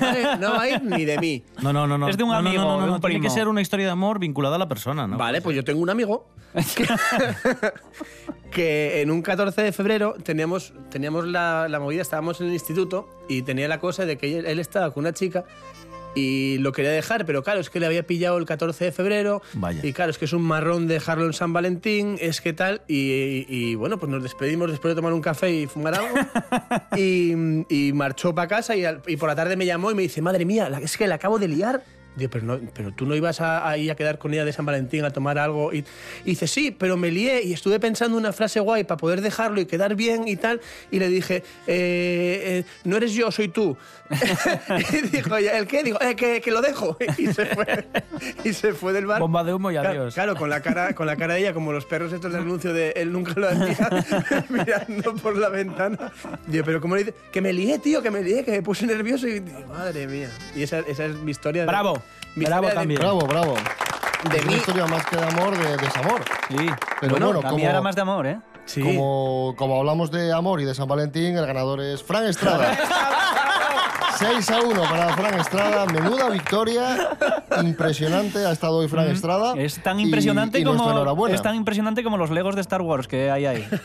¿Vale? 0.00 0.36
No 0.38 0.52
va 0.52 0.62
a 0.62 0.68
ir 0.68 0.82
ni 0.82 1.04
de 1.04 1.18
mí. 1.18 1.42
No, 1.62 1.72
no, 1.72 1.86
no. 1.86 1.98
no. 1.98 2.08
Es 2.08 2.16
de 2.16 2.24
un 2.24 2.30
No, 2.30 2.36
amigo, 2.36 2.62
No, 2.62 2.64
no, 2.64 2.80
no, 2.80 2.86
de 2.86 2.92
un 2.92 3.00
Tiene 3.00 3.20
que 3.20 3.30
ser 3.30 3.48
una 3.48 3.60
historia 3.60 3.86
de 3.86 3.92
amor 3.92 4.18
vinculada 4.18 4.56
a 4.56 4.58
la 4.58 4.68
persona, 4.68 5.06
¿no? 5.06 5.16
Vale, 5.16 5.40
pues 5.40 5.56
yo 5.56 5.64
tengo 5.64 5.80
un 5.80 5.90
amigo 5.90 6.26
que, 6.76 6.86
que 8.50 9.00
en 9.02 9.10
un 9.10 9.22
14 9.22 9.62
de 9.62 9.72
febrero 9.72 10.14
teníamos, 10.22 10.72
teníamos 10.90 11.26
la, 11.26 11.68
la 11.68 11.80
movida, 11.80 12.02
estábamos 12.02 12.40
en 12.40 12.48
el 12.48 12.52
instituto 12.54 13.08
y 13.28 13.42
tenía 13.42 13.68
la 13.68 13.78
cosa 13.78 14.06
de 14.06 14.16
que 14.16 14.38
él, 14.38 14.46
él 14.46 14.58
estaba 14.58 14.92
con 14.92 15.02
una 15.04 15.12
chica 15.12 15.44
y 16.18 16.58
lo 16.58 16.72
quería 16.72 16.90
dejar, 16.90 17.24
pero 17.26 17.42
claro, 17.42 17.60
es 17.60 17.70
que 17.70 17.78
le 17.80 17.86
había 17.86 18.02
pillado 18.06 18.38
el 18.38 18.44
14 18.44 18.86
de 18.86 18.92
febrero 18.92 19.42
Vaya. 19.54 19.80
y 19.84 19.92
claro, 19.92 20.10
es 20.10 20.18
que 20.18 20.24
es 20.24 20.32
un 20.32 20.42
marrón 20.42 20.86
dejarlo 20.88 21.26
en 21.26 21.32
San 21.32 21.52
Valentín, 21.52 22.16
es 22.20 22.40
que 22.40 22.52
tal, 22.52 22.82
y, 22.88 23.44
y, 23.48 23.74
bueno, 23.74 23.98
pues 23.98 24.10
nos 24.10 24.22
despedimos 24.22 24.70
después 24.70 24.92
de 24.92 24.96
tomar 24.96 25.12
un 25.12 25.20
café 25.20 25.50
y 25.52 25.66
fumar 25.66 25.94
algo 25.94 26.14
y, 26.96 27.32
y 27.68 27.92
marchó 27.92 28.34
para 28.34 28.48
casa 28.48 28.74
y, 28.76 28.84
al- 28.84 29.02
y 29.06 29.16
por 29.16 29.28
la 29.28 29.36
tarde 29.36 29.56
me 29.56 29.66
llamó 29.66 29.90
y 29.90 29.94
me 29.94 30.02
dice, 30.02 30.20
madre 30.22 30.44
mía, 30.44 30.70
es 30.82 30.96
que 30.96 31.06
la 31.06 31.16
acabo 31.16 31.38
de 31.38 31.48
liar. 31.48 31.82
Digo, 32.18 32.30
pero, 32.30 32.44
no, 32.44 32.60
pero 32.74 32.92
tú 32.92 33.06
no 33.06 33.14
ibas 33.14 33.40
a, 33.40 33.68
ahí 33.68 33.88
a 33.90 33.94
quedar 33.96 34.18
con 34.18 34.32
ella 34.34 34.44
de 34.44 34.52
San 34.52 34.66
Valentín 34.66 35.04
a 35.04 35.10
tomar 35.10 35.38
algo. 35.38 35.72
Y, 35.72 35.78
y 36.24 36.30
dice, 36.30 36.46
sí, 36.46 36.70
pero 36.76 36.96
me 36.96 37.10
lié 37.10 37.42
y 37.42 37.52
estuve 37.52 37.78
pensando 37.80 38.16
una 38.16 38.32
frase 38.32 38.60
guay 38.60 38.84
para 38.84 38.98
poder 38.98 39.20
dejarlo 39.20 39.60
y 39.60 39.66
quedar 39.66 39.94
bien 39.94 40.26
y 40.28 40.36
tal. 40.36 40.60
Y 40.90 40.98
le 40.98 41.08
dije, 41.08 41.36
eh, 41.66 42.42
eh, 42.46 42.64
no 42.84 42.96
eres 42.96 43.12
yo, 43.14 43.30
soy 43.30 43.48
tú. 43.48 43.76
y 44.92 45.06
dijo, 45.08 45.36
¿el 45.36 45.66
qué? 45.66 45.82
Digo, 45.82 45.98
"Eh, 46.00 46.16
que, 46.16 46.40
que 46.40 46.50
lo 46.50 46.60
dejo. 46.60 46.96
Y 47.18 47.26
se 47.32 47.46
fue, 47.46 47.86
y 48.44 48.52
se 48.52 48.72
fue 48.72 48.92
del 48.92 49.06
bar. 49.06 49.20
Bomba 49.20 49.42
de 49.44 49.52
humo 49.54 49.70
y 49.70 49.74
Claro, 49.74 49.90
adiós. 49.90 50.14
Claro, 50.14 50.34
con 50.36 50.48
la 50.50 50.60
cara, 50.62 50.94
con 50.94 51.06
la 51.06 51.16
cara 51.16 51.34
de 51.34 51.40
ella, 51.40 51.52
como 51.52 51.72
los 51.72 51.84
perros 51.84 52.12
estos 52.12 52.32
del 52.32 52.42
anuncio 52.42 52.72
de 52.72 52.90
él 52.96 53.12
nunca 53.12 53.32
lo 53.36 53.48
hacía, 53.48 54.44
mirando 54.48 55.14
por 55.16 55.36
la 55.36 55.48
ventana. 55.48 56.12
Digo, 56.46 56.64
pero 56.64 56.80
como 56.80 56.96
le 56.96 57.04
dice, 57.04 57.14
que 57.32 57.40
me 57.40 57.52
lié, 57.52 57.78
tío, 57.78 58.02
que 58.02 58.10
me 58.10 58.22
lié, 58.22 58.44
que 58.44 58.52
me 58.52 58.62
puse 58.62 58.86
nervioso 58.86 59.26
y 59.28 59.40
digo, 59.40 59.60
madre 59.68 60.06
mía. 60.06 60.30
Y 60.54 60.62
esa, 60.62 60.78
esa 60.80 61.04
es 61.06 61.14
mi 61.16 61.30
historia. 61.30 61.62
de- 61.62 61.66
Bravo. 61.68 62.02
Mi 62.34 62.44
Bravo 62.44 62.62
historia 62.66 62.68
de- 62.68 62.74
también. 62.74 63.00
bravo, 63.00 63.20
bravo. 63.26 63.54
De 64.30 64.36
es 64.36 64.42
mí. 64.44 64.48
una 64.48 64.56
historia 64.56 64.86
más 64.86 65.06
que 65.06 65.16
de 65.16 65.24
amor, 65.26 65.56
de 65.58 65.76
desamor. 65.76 66.22
Sí. 66.48 66.56
Pero 67.00 67.10
bueno, 67.12 67.26
bueno, 67.26 67.42
la 67.42 67.48
como- 67.48 67.56
mía 67.56 67.70
era 67.70 67.80
más 67.80 67.94
de 67.94 68.00
amor, 68.02 68.26
¿eh? 68.26 68.38
Sí. 68.66 68.82
Como, 68.82 69.54
como 69.56 69.78
hablamos 69.78 70.10
de 70.10 70.32
amor 70.32 70.60
y 70.60 70.64
de 70.64 70.74
San 70.74 70.88
Valentín, 70.88 71.36
el 71.38 71.46
ganador 71.46 71.80
es 71.80 72.02
Fran 72.02 72.26
Estrada. 72.26 72.76
6 74.18 74.50
a 74.50 74.60
1 74.62 74.82
para 74.82 75.16
Fran 75.16 75.34
Estrada. 75.38 75.86
Menuda 75.86 76.28
victoria. 76.28 77.10
Impresionante 77.62 78.44
ha 78.44 78.50
estado 78.50 78.78
hoy 78.78 78.88
Fran 78.88 79.08
Estrada. 79.08 79.54
Mm. 79.54 79.60
Es 79.60 79.80
tan 79.82 80.00
Y- 80.00 80.04
impresionante 80.04 80.58
y 80.58 80.64
nuestra 80.64 81.04
como 81.04 81.28
es 81.28 81.40
tan 81.40 81.54
impresionante 81.54 82.02
como 82.02 82.16
los 82.16 82.30
Legos 82.30 82.56
de 82.56 82.60
Star 82.62 82.82
Wars 82.82 83.06
que 83.06 83.30
hay 83.30 83.46
ahí. 83.46 83.68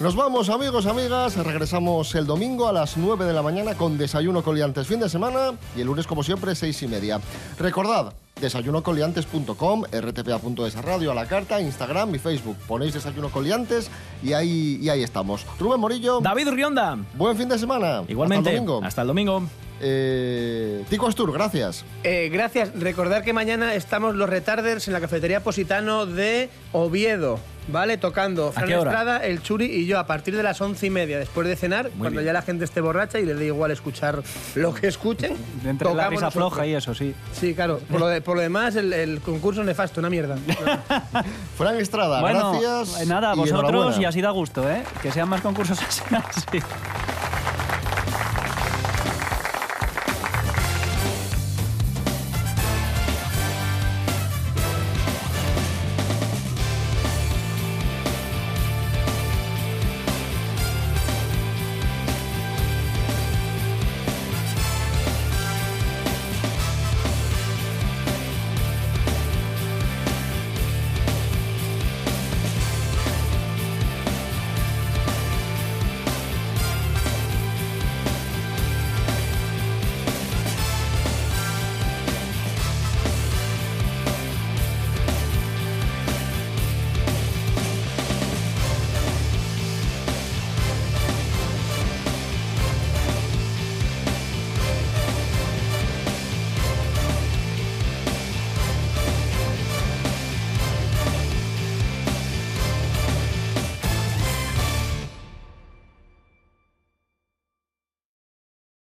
Nos 0.00 0.14
vamos, 0.14 0.48
amigos, 0.48 0.86
amigas. 0.86 1.36
Regresamos 1.36 2.14
el 2.14 2.24
domingo 2.24 2.68
a 2.68 2.72
las 2.72 2.96
9 2.96 3.24
de 3.24 3.32
la 3.32 3.42
mañana 3.42 3.74
con 3.74 3.98
Desayuno 3.98 4.44
Coliantes 4.44 4.86
fin 4.86 5.00
de 5.00 5.08
semana 5.08 5.54
y 5.76 5.80
el 5.80 5.88
lunes, 5.88 6.06
como 6.06 6.22
siempre, 6.22 6.54
6 6.54 6.82
y 6.84 6.86
media. 6.86 7.20
Recordad, 7.58 8.12
desayunocoliantes.com, 8.40 9.82
rtpa.es 9.90 10.74
radio 10.84 11.10
a 11.10 11.14
la 11.14 11.26
carta, 11.26 11.60
Instagram 11.60 12.14
y 12.14 12.20
Facebook. 12.20 12.56
Ponéis 12.68 12.94
Desayuno 12.94 13.30
Coliantes 13.30 13.90
y 14.22 14.34
ahí, 14.34 14.78
y 14.80 14.88
ahí 14.88 15.02
estamos. 15.02 15.44
Rubén 15.58 15.80
Morillo, 15.80 16.20
David 16.20 16.50
Rionda. 16.50 16.96
buen 17.14 17.36
fin 17.36 17.48
de 17.48 17.58
semana. 17.58 18.04
Igualmente. 18.06 18.50
Hasta 18.50 18.50
el 18.50 18.56
domingo. 18.66 18.86
Hasta 18.86 19.02
el 19.02 19.08
domingo. 19.08 19.42
Eh, 19.80 20.84
Tico 20.88 21.08
Astur, 21.08 21.32
gracias. 21.32 21.84
Eh, 22.04 22.28
gracias. 22.32 22.72
Recordar 22.78 23.24
que 23.24 23.32
mañana 23.32 23.74
estamos 23.74 24.14
los 24.14 24.30
retarders 24.30 24.86
en 24.86 24.94
la 24.94 25.00
cafetería 25.00 25.42
Positano 25.42 26.06
de 26.06 26.50
Oviedo. 26.72 27.40
¿Vale? 27.70 27.98
Tocando 27.98 28.50
Fran? 28.52 28.70
Estrada, 28.70 29.18
el 29.18 29.42
Churi 29.42 29.66
y 29.66 29.86
yo 29.86 29.98
a 29.98 30.06
partir 30.06 30.34
de 30.36 30.42
las 30.42 30.60
once 30.60 30.86
y 30.86 30.90
media, 30.90 31.18
después 31.18 31.46
de 31.46 31.54
cenar, 31.54 31.90
cuando 31.98 32.20
bien. 32.20 32.24
ya 32.24 32.32
la 32.32 32.42
gente 32.42 32.64
esté 32.64 32.80
borracha 32.80 33.18
y 33.18 33.26
les 33.26 33.38
dé 33.38 33.46
igual 33.46 33.70
escuchar 33.70 34.22
lo 34.54 34.72
que 34.74 34.86
escuchen. 34.88 35.36
Entre 35.66 35.92
la 35.94 36.08
risa 36.08 36.30
floja 36.30 36.66
y 36.66 36.74
eso, 36.74 36.94
sí. 36.94 37.14
Sí, 37.32 37.54
claro. 37.54 37.78
Por 37.90 38.00
lo, 38.00 38.06
de- 38.08 38.20
por 38.22 38.36
lo 38.36 38.42
demás, 38.42 38.74
el, 38.76 38.92
el 38.92 39.20
concurso 39.20 39.62
nefasto, 39.64 40.00
una 40.00 40.08
mierda. 40.10 40.36
Fran 41.58 41.76
Estrada, 41.76 42.20
Bueno, 42.20 42.52
gracias. 42.60 43.02
eh, 43.02 43.06
nada, 43.06 43.34
y 43.34 43.38
vosotros 43.38 43.98
y 43.98 44.04
así 44.06 44.20
da 44.22 44.30
gusto, 44.30 44.68
¿eh? 44.70 44.82
Que 45.02 45.12
sean 45.12 45.28
más 45.28 45.40
concursos 45.42 45.78
así. 45.82 46.00